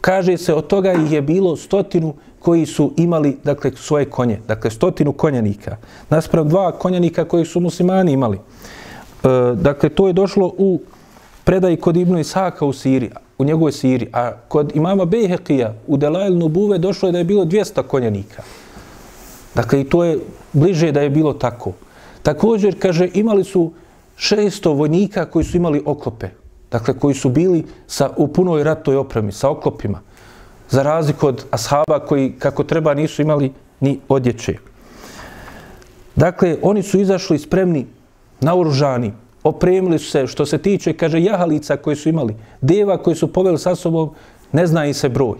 [0.01, 4.71] Kaže se od toga ih je bilo stotinu koji su imali dakle svoje konje, dakle
[4.71, 5.77] stotinu konjanika.
[6.09, 8.37] naspram dva konjanika koji su muslimani imali.
[8.37, 10.79] E, dakle, to je došlo u
[11.43, 16.37] predaji kod Ibnu Isaka u Siriji, u njegovoj Siriji, a kod imama Bejhekija u Delajl
[16.37, 18.43] Nubuve došlo je da je bilo 200 konjanika.
[19.55, 20.19] Dakle, i to je
[20.53, 21.71] bliže da je bilo tako.
[22.23, 23.71] Također, kaže, imali su
[24.17, 26.27] 600 vojnika koji su imali oklope.
[26.71, 30.01] Dakle, koji su bili sa, u punoj ratoj opremi, sa oklopima.
[30.69, 34.57] Za razliku od ashaba koji, kako treba, nisu imali ni odjeće.
[36.15, 37.85] Dakle, oni su izašli spremni,
[38.41, 39.13] naoružani,
[39.43, 43.59] opremili su se, što se tiče, kaže, jahalica koje su imali, deva koje su poveli
[43.59, 44.09] sa sobom,
[44.51, 45.37] ne zna i se broj.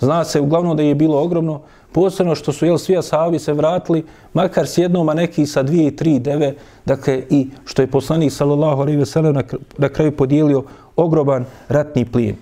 [0.00, 1.60] Zna se uglavnom da je bilo ogromno,
[1.92, 5.86] posebno što su jel, svi asabi se vratili, makar s jednom, a neki sa dvije
[5.86, 6.54] i tri deve,
[6.86, 9.42] dakle i što je poslanik sallallahu alaihi veselem na,
[9.78, 10.64] na kraju podijelio
[10.96, 12.36] ogroban ratni plijen.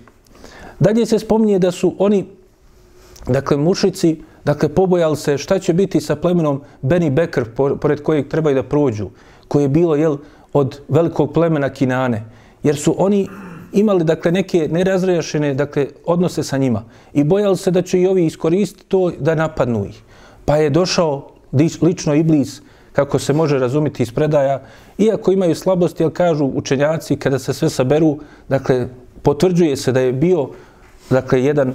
[0.78, 2.24] Dalje se spominje da su oni,
[3.26, 7.44] dakle mušici, dakle pobojali se šta će biti sa plemenom Beni Bekr,
[7.80, 9.10] pored kojeg trebaju da prođu,
[9.48, 10.16] koje je bilo jel,
[10.52, 12.24] od velikog plemena Kinane,
[12.62, 13.28] jer su oni
[13.72, 18.26] imali dakle neke nerazrešene dakle odnose sa njima i bojali se da će i ovi
[18.26, 20.02] iskoristiti to da napadnu ih.
[20.44, 21.30] Pa je došao
[21.82, 22.60] lično Iblis,
[22.92, 24.62] kako se može razumjeti iz predaja,
[24.98, 28.88] iako imaju slabosti, ali kažu učenjaci kada se sve saberu, dakle
[29.22, 30.48] potvrđuje se da je bio
[31.10, 31.72] dakle jedan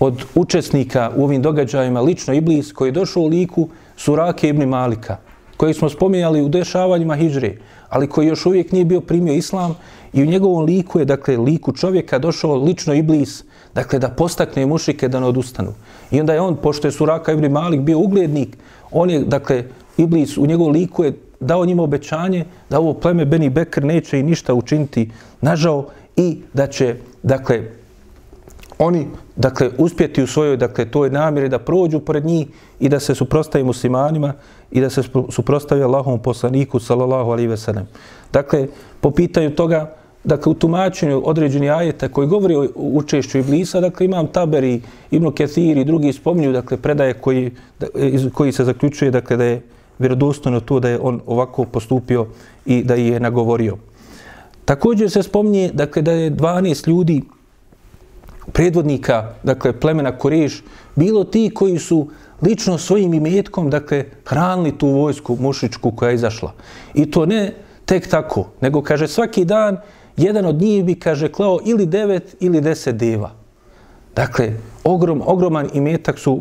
[0.00, 5.16] od učesnika u ovim događajima lično Iblis koji je došao u liku Surake ibn Malika,
[5.56, 7.56] koji smo spominjali u dešavanjima Hidžre,
[7.88, 9.74] ali koji još uvijek nije bio primio islam
[10.12, 15.08] i u njegovom liku je, dakle, liku čovjeka došao lično Iblis, dakle, da postakne mušike
[15.08, 15.72] da ne odustanu.
[16.10, 18.56] I onda je on, pošto je Suraka ibn Malik bio uglednik,
[18.90, 19.64] on je, dakle,
[19.96, 24.22] Iblis u njegovom liku je dao njima obećanje da ovo pleme Beni Bekr neće i
[24.22, 25.10] ništa učiniti
[25.40, 25.86] nažao
[26.16, 27.62] i da će, dakle,
[28.78, 32.46] oni dakle uspjeti u svojoj dakle toj namjeri da prođu pored njih
[32.80, 34.34] i da se suprostave muslimanima
[34.70, 37.86] i da se suprostavi Allahovom poslaniku sallallahu alejhi ve sellem.
[38.32, 38.66] Dakle,
[39.00, 39.94] po pitanju toga
[40.24, 45.78] dakle u tumačenju određeni ajeta koji govori o učešću Iblisa, dakle imam Taberi, Ibn Kethir
[45.78, 47.50] i drugi spominju dakle predaje koji,
[47.94, 49.62] iz koji se zaključuje dakle da je
[49.98, 52.26] vjerodostojno to da je on ovako postupio
[52.66, 53.76] i da je nagovorio.
[54.64, 57.22] Također se spominje dakle da je 12 ljudi
[58.52, 60.62] predvodnika, dakle, plemena Koreš,
[60.96, 62.08] bilo ti koji su
[62.42, 66.52] lično svojim imetkom, dakle, hranili tu vojsku mušičku koja je izašla.
[66.94, 69.76] I to ne tek tako, nego, kaže, svaki dan
[70.16, 73.30] jedan od njih bi, kaže, klao ili devet ili deset deva.
[74.16, 74.52] Dakle,
[74.84, 76.40] ogrom, ogroman imetak su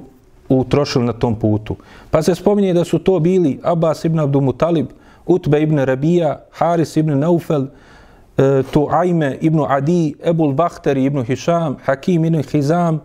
[0.50, 1.76] utrošili na tom putu.
[2.12, 4.88] Pa se spominje da su to bili Abbas ibn Abdumutalib,
[5.26, 7.68] Utbe ibn Rabija, Haris ibn Naufel,
[8.38, 13.00] e, Tuajme ibn Adi, Ebul Bahteri ibn Hišam, Hakim ibn Hizam,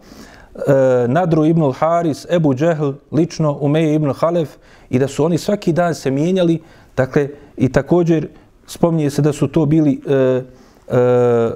[0.54, 4.48] e, Nadru ibn Haris, Ebu Džehl, lično Umeje ibn Halef
[4.90, 6.60] i da su oni svaki dan se mijenjali,
[6.96, 8.28] dakle, i također
[8.66, 11.50] spominje se da su to bili e, e,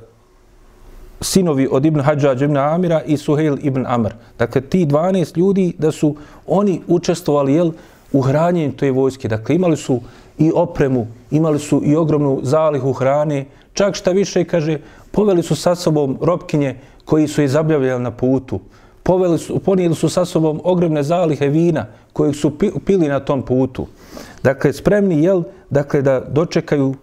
[1.21, 4.13] sinovi od Ibn Hadžađa ibn Amira i Suhejl ibn Amr.
[4.39, 6.17] Dakle, ti 12 ljudi da su
[6.47, 7.73] oni učestvovali jel,
[8.13, 9.29] u hranjenju te vojske.
[9.29, 10.01] Dakle, imali su
[10.39, 14.79] i opremu, imali su i ogromnu zalihu hrane, Čak šta više, kaže,
[15.13, 18.61] poveli su sa sobom robkinje koji su izabljavljali na putu.
[19.07, 23.87] Poveli su, ponijeli su sa sobom ogromne zalihe vina kojeg su pili na tom putu.
[24.43, 26.95] Dakle, spremni, jel, dakle, da dočekaju,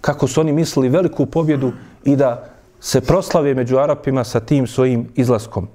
[0.00, 1.72] kako su oni mislili, veliku pobjedu
[2.04, 2.48] i da
[2.80, 5.68] se proslave među Arapima sa tim svojim izlaskom.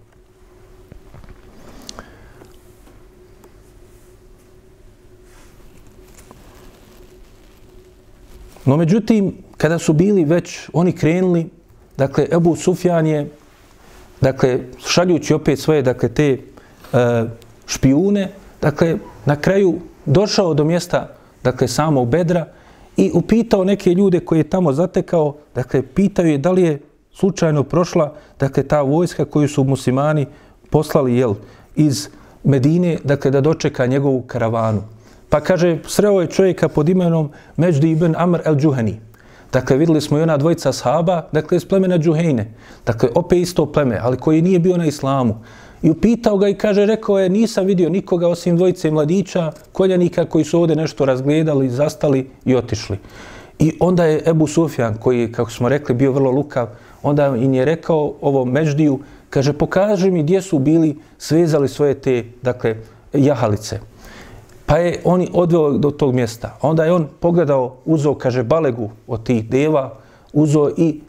[8.65, 11.49] No, međutim, kada su bili već oni krenuli,
[11.97, 13.29] dakle, Ebu Sufjan je,
[14.21, 16.37] dakle, šaljući opet svoje, dakle, te e,
[17.67, 21.09] špijune, dakle, na kraju došao do mjesta,
[21.43, 22.47] dakle, samog Bedra
[22.97, 26.79] i upitao neke ljude koje je tamo zatekao, dakle, pitao je da li je
[27.13, 30.25] slučajno prošla, dakle, ta vojska koju su muslimani
[30.69, 31.33] poslali, jel,
[31.75, 32.09] iz
[32.43, 34.81] Medine, dakle, da dočeka njegovu karavanu.
[35.29, 38.93] Pa kaže, sreo je čovjeka pod imenom Međdi ibn Amr el-đuhani.
[39.55, 42.51] Dakle, videli smo i ona dvojica sahaba, dakle, iz plemena Džuhejne.
[42.85, 45.37] Dakle, opet isto pleme, ali koji nije bio na islamu.
[45.83, 50.43] I upitao ga i kaže, rekao je, nisam vidio nikoga osim dvojice mladića, koljanika koji
[50.43, 52.97] su ovdje nešto razgledali, zastali i otišli.
[53.59, 56.67] I onda je Ebu Sufjan, koji je, kako smo rekli, bio vrlo lukav,
[57.03, 58.99] onda im je rekao ovo Međdiju,
[59.29, 62.75] kaže, pokaži mi gdje su bili, svezali svoje te, dakle,
[63.13, 63.79] jahalice.
[64.65, 66.57] Pa je oni odveo do tog mjesta.
[66.61, 69.93] Onda je on pogledao, uzo, kaže, balegu od tih deva,
[70.33, 71.01] uzeo i,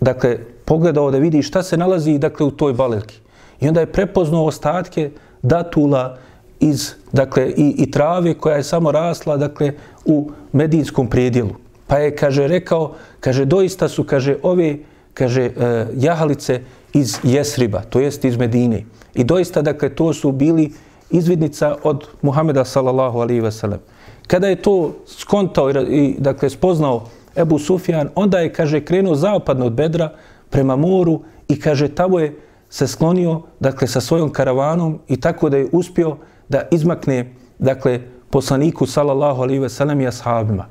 [0.00, 3.14] dakle, pogledao da vidi šta se nalazi, dakle, u toj balegi.
[3.60, 5.10] I onda je prepoznao ostatke
[5.42, 6.18] datula
[6.60, 9.72] iz, dakle, i, i trave koja je samo rasla, dakle,
[10.04, 11.50] u medinskom prijedjelu.
[11.86, 14.76] Pa je, kaže, rekao, kaže, doista su, kaže, ove,
[15.14, 16.60] kaže, eh, jahalice
[16.92, 18.84] iz Jesriba, to jest iz Medine.
[19.14, 20.72] I doista, dakle, to su bili
[21.10, 23.80] izvidnica od Muhameda sallallahu alaihi ve sellem.
[24.26, 27.06] Kada je to skontao i, dakle, spoznao
[27.36, 30.12] Ebu Sufjan, onda je, kaže, krenuo zaopadno od Bedra
[30.50, 32.36] prema moru i, kaže, tamo je
[32.70, 36.16] se sklonio, dakle, sa svojom karavanom i tako da je uspio
[36.48, 38.00] da izmakne, dakle,
[38.30, 40.66] poslaniku sallallahu alaihi ve sellem i ashabima.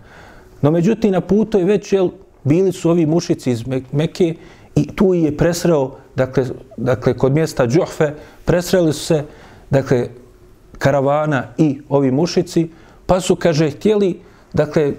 [0.61, 2.09] No, međutim, na putu je već, jel,
[2.43, 4.35] bili su ovi mušici iz Mekke
[4.75, 6.45] i tu je presreo, dakle,
[6.77, 8.13] dakle kod mjesta Džohfe,
[8.45, 9.23] presreli su se,
[9.69, 10.07] dakle,
[10.80, 12.69] karavana i ovi mušici,
[13.05, 14.19] pa su, kaže, htjeli,
[14.53, 14.93] dakle,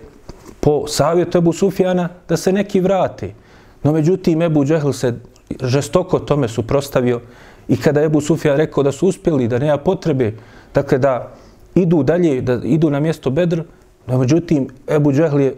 [0.60, 3.34] po savjetu Ebu Sufjana, da se neki vrati.
[3.82, 5.14] No, međutim, Ebu Džehl se
[5.62, 7.20] žestoko tome suprostavio
[7.68, 10.32] i kada Ebu Sufjan rekao da su uspjeli, da nema potrebe,
[10.74, 11.32] dakle, da
[11.74, 13.62] idu dalje, da idu na mjesto Bedr,
[14.06, 15.54] no, međutim, Ebu Džehl je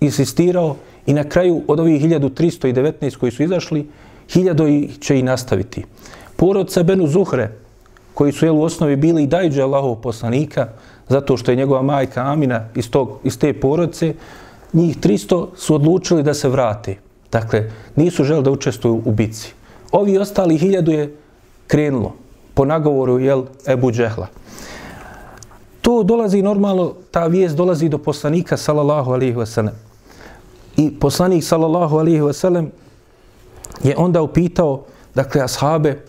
[0.00, 3.86] insistirao i na kraju od ovih 1319 koji su izašli,
[4.28, 5.84] 1000 će i nastaviti.
[6.36, 7.50] Porodca Benu Zuhre,
[8.14, 10.68] koji su jel, u osnovi bili i dajđe Allahov poslanika,
[11.08, 14.14] zato što je njegova majka Amina iz, tog, iz te porodce,
[14.72, 16.96] njih 300 su odlučili da se vrate.
[17.32, 19.52] Dakle, nisu želi da učestvuju u bici.
[19.92, 21.16] Ovi ostali hiljadu je
[21.66, 22.14] krenulo
[22.54, 24.26] po nagovoru jel, Ebu Džehla.
[25.80, 29.74] To dolazi normalno, ta vijest dolazi do poslanika sallallahu alihi wasallam.
[30.76, 32.66] I poslanik sallallahu alihi wasallam
[33.82, 34.84] je onda upitao,
[35.14, 36.00] dakle, ashabe,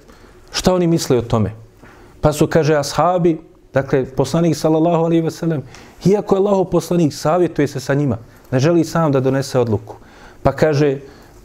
[0.52, 1.65] šta oni misle o tome?
[2.26, 3.38] Pa su, kaže, ashabi,
[3.74, 5.62] dakle, poslanik sallallahu alaihi ve sellem,
[6.06, 8.18] iako je Allah poslanik, savjetuje se sa njima,
[8.52, 9.96] ne želi sam da donese odluku.
[10.44, 10.98] Pa kaže,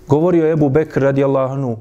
[0.09, 1.77] govorio je Ebu Bekr radi Allahanu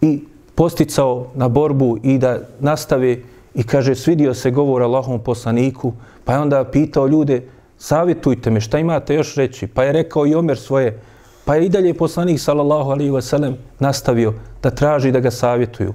[0.00, 0.24] i
[0.54, 3.18] posticao na borbu i da nastave
[3.54, 5.92] i kaže, svidio se govor Allahom poslaniku,
[6.24, 7.42] pa je onda pitao ljude,
[7.78, 9.66] savjetujte me, šta imate još reći?
[9.66, 11.00] Pa je rekao i Omer svoje,
[11.44, 15.94] pa je i dalje poslanik sallallahu alaihi ve sellem nastavio da traži da ga savjetuju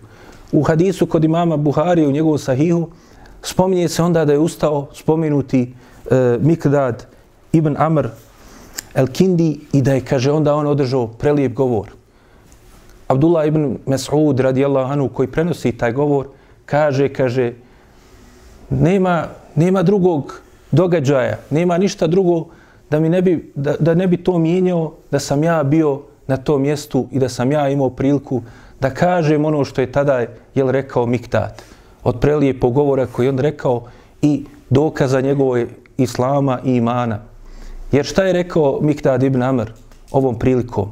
[0.56, 2.88] u hadisu kod imama Buhari u njegovom sahihu
[3.42, 5.74] spominje se onda da je ustao spomenuti
[6.12, 7.06] e, Mikdad
[7.52, 8.08] ibn Amr
[8.96, 11.92] el Kindi i da je, kaže, onda on održao prelijep govor.
[13.08, 16.28] Abdullah ibn Mas'ud radijallahu anhu koji prenosi taj govor
[16.66, 17.54] kaže, kaže,
[18.70, 20.42] nema, nema drugog
[20.72, 22.46] događaja, nema ništa drugo
[22.90, 26.38] da mi ne bi, da, da ne bi to mijenjao da sam ja bio na
[26.38, 28.42] tom mjestu i da sam ja imao priliku
[28.80, 31.64] da kažem ono što je tada jel rekao Miktat
[32.04, 33.84] od prelijepog govora koji on rekao
[34.22, 35.68] i dokaza njegove
[35.98, 37.20] islama i imana.
[37.92, 39.72] Jer šta je rekao Miktad ibn Amr
[40.12, 40.92] ovom prilikom?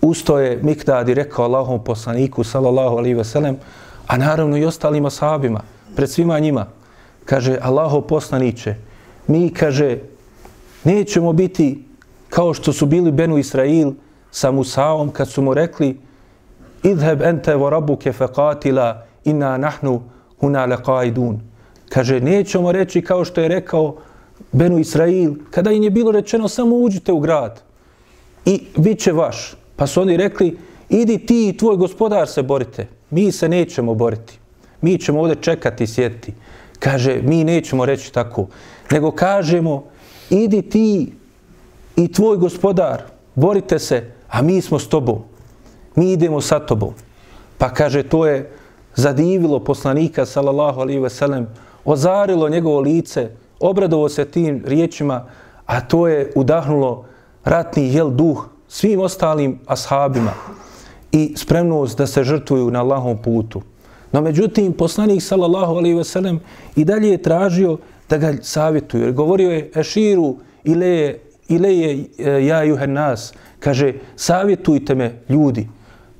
[0.00, 3.56] Usto je Miktad i rekao Allahom poslaniku sallallahu alaihi ve sellem,
[4.06, 5.60] a naravno i ostalim ashabima,
[5.96, 6.66] pred svima njima.
[7.24, 8.74] Kaže, Allaho poslaniće,
[9.26, 9.98] mi, kaže,
[10.84, 11.84] nećemo biti
[12.28, 13.92] kao što su bili Benu Israil
[14.30, 15.96] sa Musaom kad su mu rekli,
[16.82, 20.02] idheb ente vo rabuke fekatila inna nahnu
[20.40, 21.38] huna leqaidun.
[21.88, 23.96] Kaže, nećemo reći kao što je rekao
[24.52, 27.62] Benu Israil, kada im je bilo rečeno samo uđite u grad
[28.44, 29.54] i bit će vaš.
[29.76, 30.58] Pa su oni rekli,
[30.88, 32.86] idi ti i tvoj gospodar se borite.
[33.10, 34.38] Mi se nećemo boriti.
[34.80, 36.32] Mi ćemo ovdje čekati i sjediti.
[36.78, 38.46] Kaže, mi nećemo reći tako.
[38.90, 39.84] Nego kažemo,
[40.30, 41.12] idi ti
[41.96, 43.02] i tvoj gospodar,
[43.34, 45.31] borite se, a mi smo s tobom
[45.96, 46.94] mi idemo sa tobom.
[47.58, 48.50] Pa kaže, to je
[48.94, 51.46] zadivilo poslanika, sallallahu alaihi ve sellem,
[51.84, 53.30] ozarilo njegovo lice,
[53.60, 55.24] obradovo se tim riječima,
[55.66, 57.04] a to je udahnulo
[57.44, 60.32] ratni jel duh svim ostalim ashabima
[61.12, 63.62] i spremnost da se žrtvuju na Allahom putu.
[64.12, 66.40] No međutim, poslanik, sallallahu alaihi ve sellem,
[66.76, 67.78] i dalje je tražio
[68.10, 69.12] da ga savjetuju.
[69.12, 71.18] Govorio je, eširu ile,
[71.48, 75.68] ile je e, ja juhen nas, kaže, savjetujte me ljudi.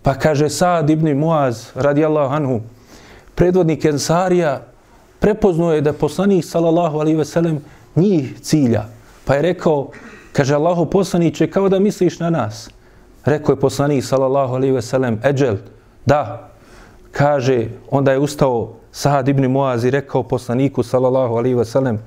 [0.03, 2.61] Pa kaže Sad ibn Muaz, radijallahu anhu,
[3.35, 4.63] predvodnik Ensarija,
[5.21, 7.61] prepoznao je da poslanik, salallahu alaihi ve sellem,
[7.97, 8.85] njih cilja.
[9.25, 9.89] Pa je rekao,
[10.33, 12.71] kaže Allahu poslaniće, kao da misliš na nas.
[13.25, 15.57] Rekao je poslanik, salallahu alaihi ve sellem, eđel,
[16.07, 16.51] da.
[17.13, 21.99] Kaže, onda je ustao Sad ibn Muaz i rekao poslaniku, salallahu alaihi ve sellem,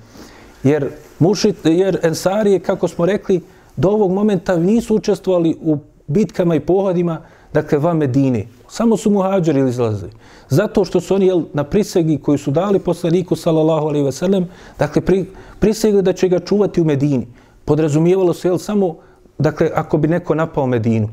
[0.63, 0.89] jer,
[1.19, 3.41] mušit, jer Ensarije, kako smo rekli,
[3.75, 5.77] do ovog momenta nisu učestvovali u
[6.07, 7.21] bitkama i pohodima,
[7.55, 8.47] dakle, van Medine.
[8.69, 10.11] Samo su muhađari izlazili.
[10.49, 14.47] Zato što su oni jel, na prisegi koju su dali poslaniku, sallallahu alaihi sellem,
[14.79, 15.25] dakle, pri,
[15.59, 17.27] prisegli da će ga čuvati u Medini.
[17.65, 18.95] Podrazumijevalo se, jel, samo,
[19.37, 21.09] dakle, ako bi neko napao Medinu.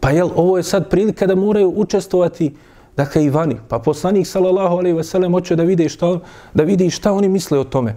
[0.00, 2.54] Pa jel, ovo je sad prilika da moraju učestovati
[2.96, 3.56] dakle i vani.
[3.68, 6.18] Pa poslanik sallallahu alejhi ve sellem hoće da vidi šta
[6.54, 7.94] da vidi šta oni misle o tome.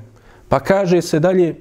[0.50, 1.56] Pa kaže se dalje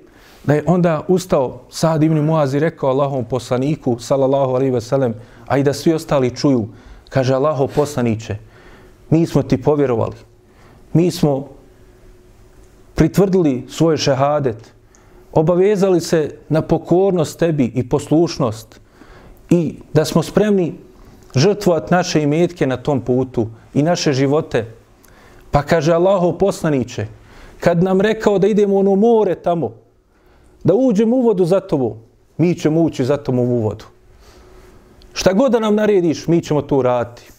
[0.45, 5.15] da je onda ustao Sad ibn Muaz i rekao Allahom poslaniku sallallahu alaihi ve sellem,
[5.47, 6.69] a i da svi ostali čuju,
[7.09, 8.37] kaže Allahov poslaniće,
[9.11, 10.17] mi smo ti povjerovali.
[10.93, 11.49] Mi smo
[12.95, 14.75] pritvrdili svoj šehadet,
[15.33, 18.81] obavezali se na pokornost tebi i poslušnost
[19.51, 20.75] i da smo spremni
[21.35, 24.67] žrtvovat naše imetke na tom putu i naše živote.
[25.51, 27.07] Pa kaže Allaho poslaniće,
[27.61, 29.73] kad nam rekao da idemo ono more tamo,
[30.65, 31.97] da uđemo u vodu za tovo,
[32.39, 33.85] mi ćemo ući za tobom u vodu.
[35.13, 37.31] Šta god da nam narediš, mi ćemo to raditi.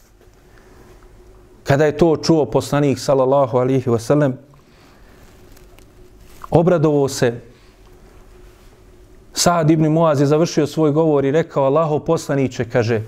[1.64, 4.34] Kada je to čuo poslanik, sallallahu alihi wasallam,
[6.50, 7.40] obradovo se,
[9.34, 13.02] Sad ibn Muaz je završio svoj govor i rekao, Allaho poslaniće, kaže,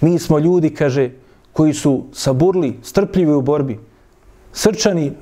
[0.00, 1.10] Mi smo ljudi, kaže,
[1.52, 3.78] koji su saburli, strpljivi u borbi,
[4.52, 5.12] srčani,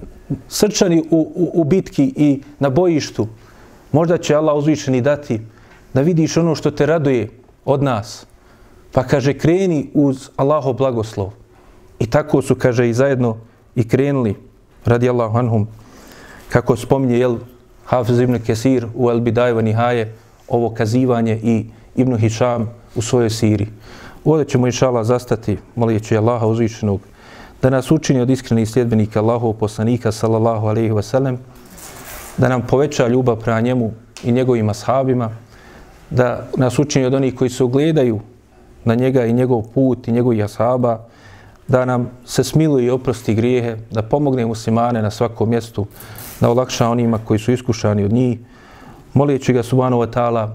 [0.48, 3.26] srčani u, u, u bitki i na bojištu.
[3.92, 5.40] Možda će Allah uzvišeni dati
[5.94, 7.28] da vidiš ono što te raduje
[7.64, 8.26] od nas.
[8.92, 11.30] Pa kaže, kreni uz Allaho blagoslov.
[11.98, 13.36] I tako su, kaže, i zajedno
[13.74, 14.36] i krenuli,
[14.84, 15.68] radi Allahu anhum,
[16.48, 17.36] kako spominje, jel,
[17.84, 20.14] Hafiz ibn Kesir u El Bidajva Nihaje,
[20.48, 21.66] ovo kazivanje i
[21.96, 23.66] Ibn Hišam u svojoj siri.
[24.24, 27.00] Ovdje ćemo inšala zastati, molijeći Allaha uzvišenog,
[27.62, 31.36] da nas učini od iskrenih sljedbenika Allahov poslanika, sallallahu alaihi wasallam,
[32.38, 33.90] da nam poveća ljubav prema njemu
[34.24, 35.30] i njegovim ashabima,
[36.10, 38.20] da nas učini od onih koji se ugledaju
[38.84, 40.98] na njega i njegov put i njegovih ashaba,
[41.68, 45.86] da nam se smiluje i oprosti grijehe, da pomogne muslimane na svakom mjestu,
[46.40, 48.38] da olakša onima koji su iskušani od njih,
[49.14, 50.48] molijeći ga subhanahu wa ta'ala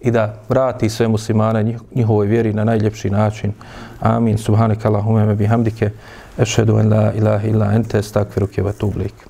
[0.00, 3.52] i da vrati sve muslimane njihovoj vjeri na najljepši način.
[4.00, 4.38] Amin.
[4.38, 5.90] Subhanak Allahumma me bihamdike.
[6.38, 9.29] Ešhedu en la ilaha illa ente stakfiruke wa tublik.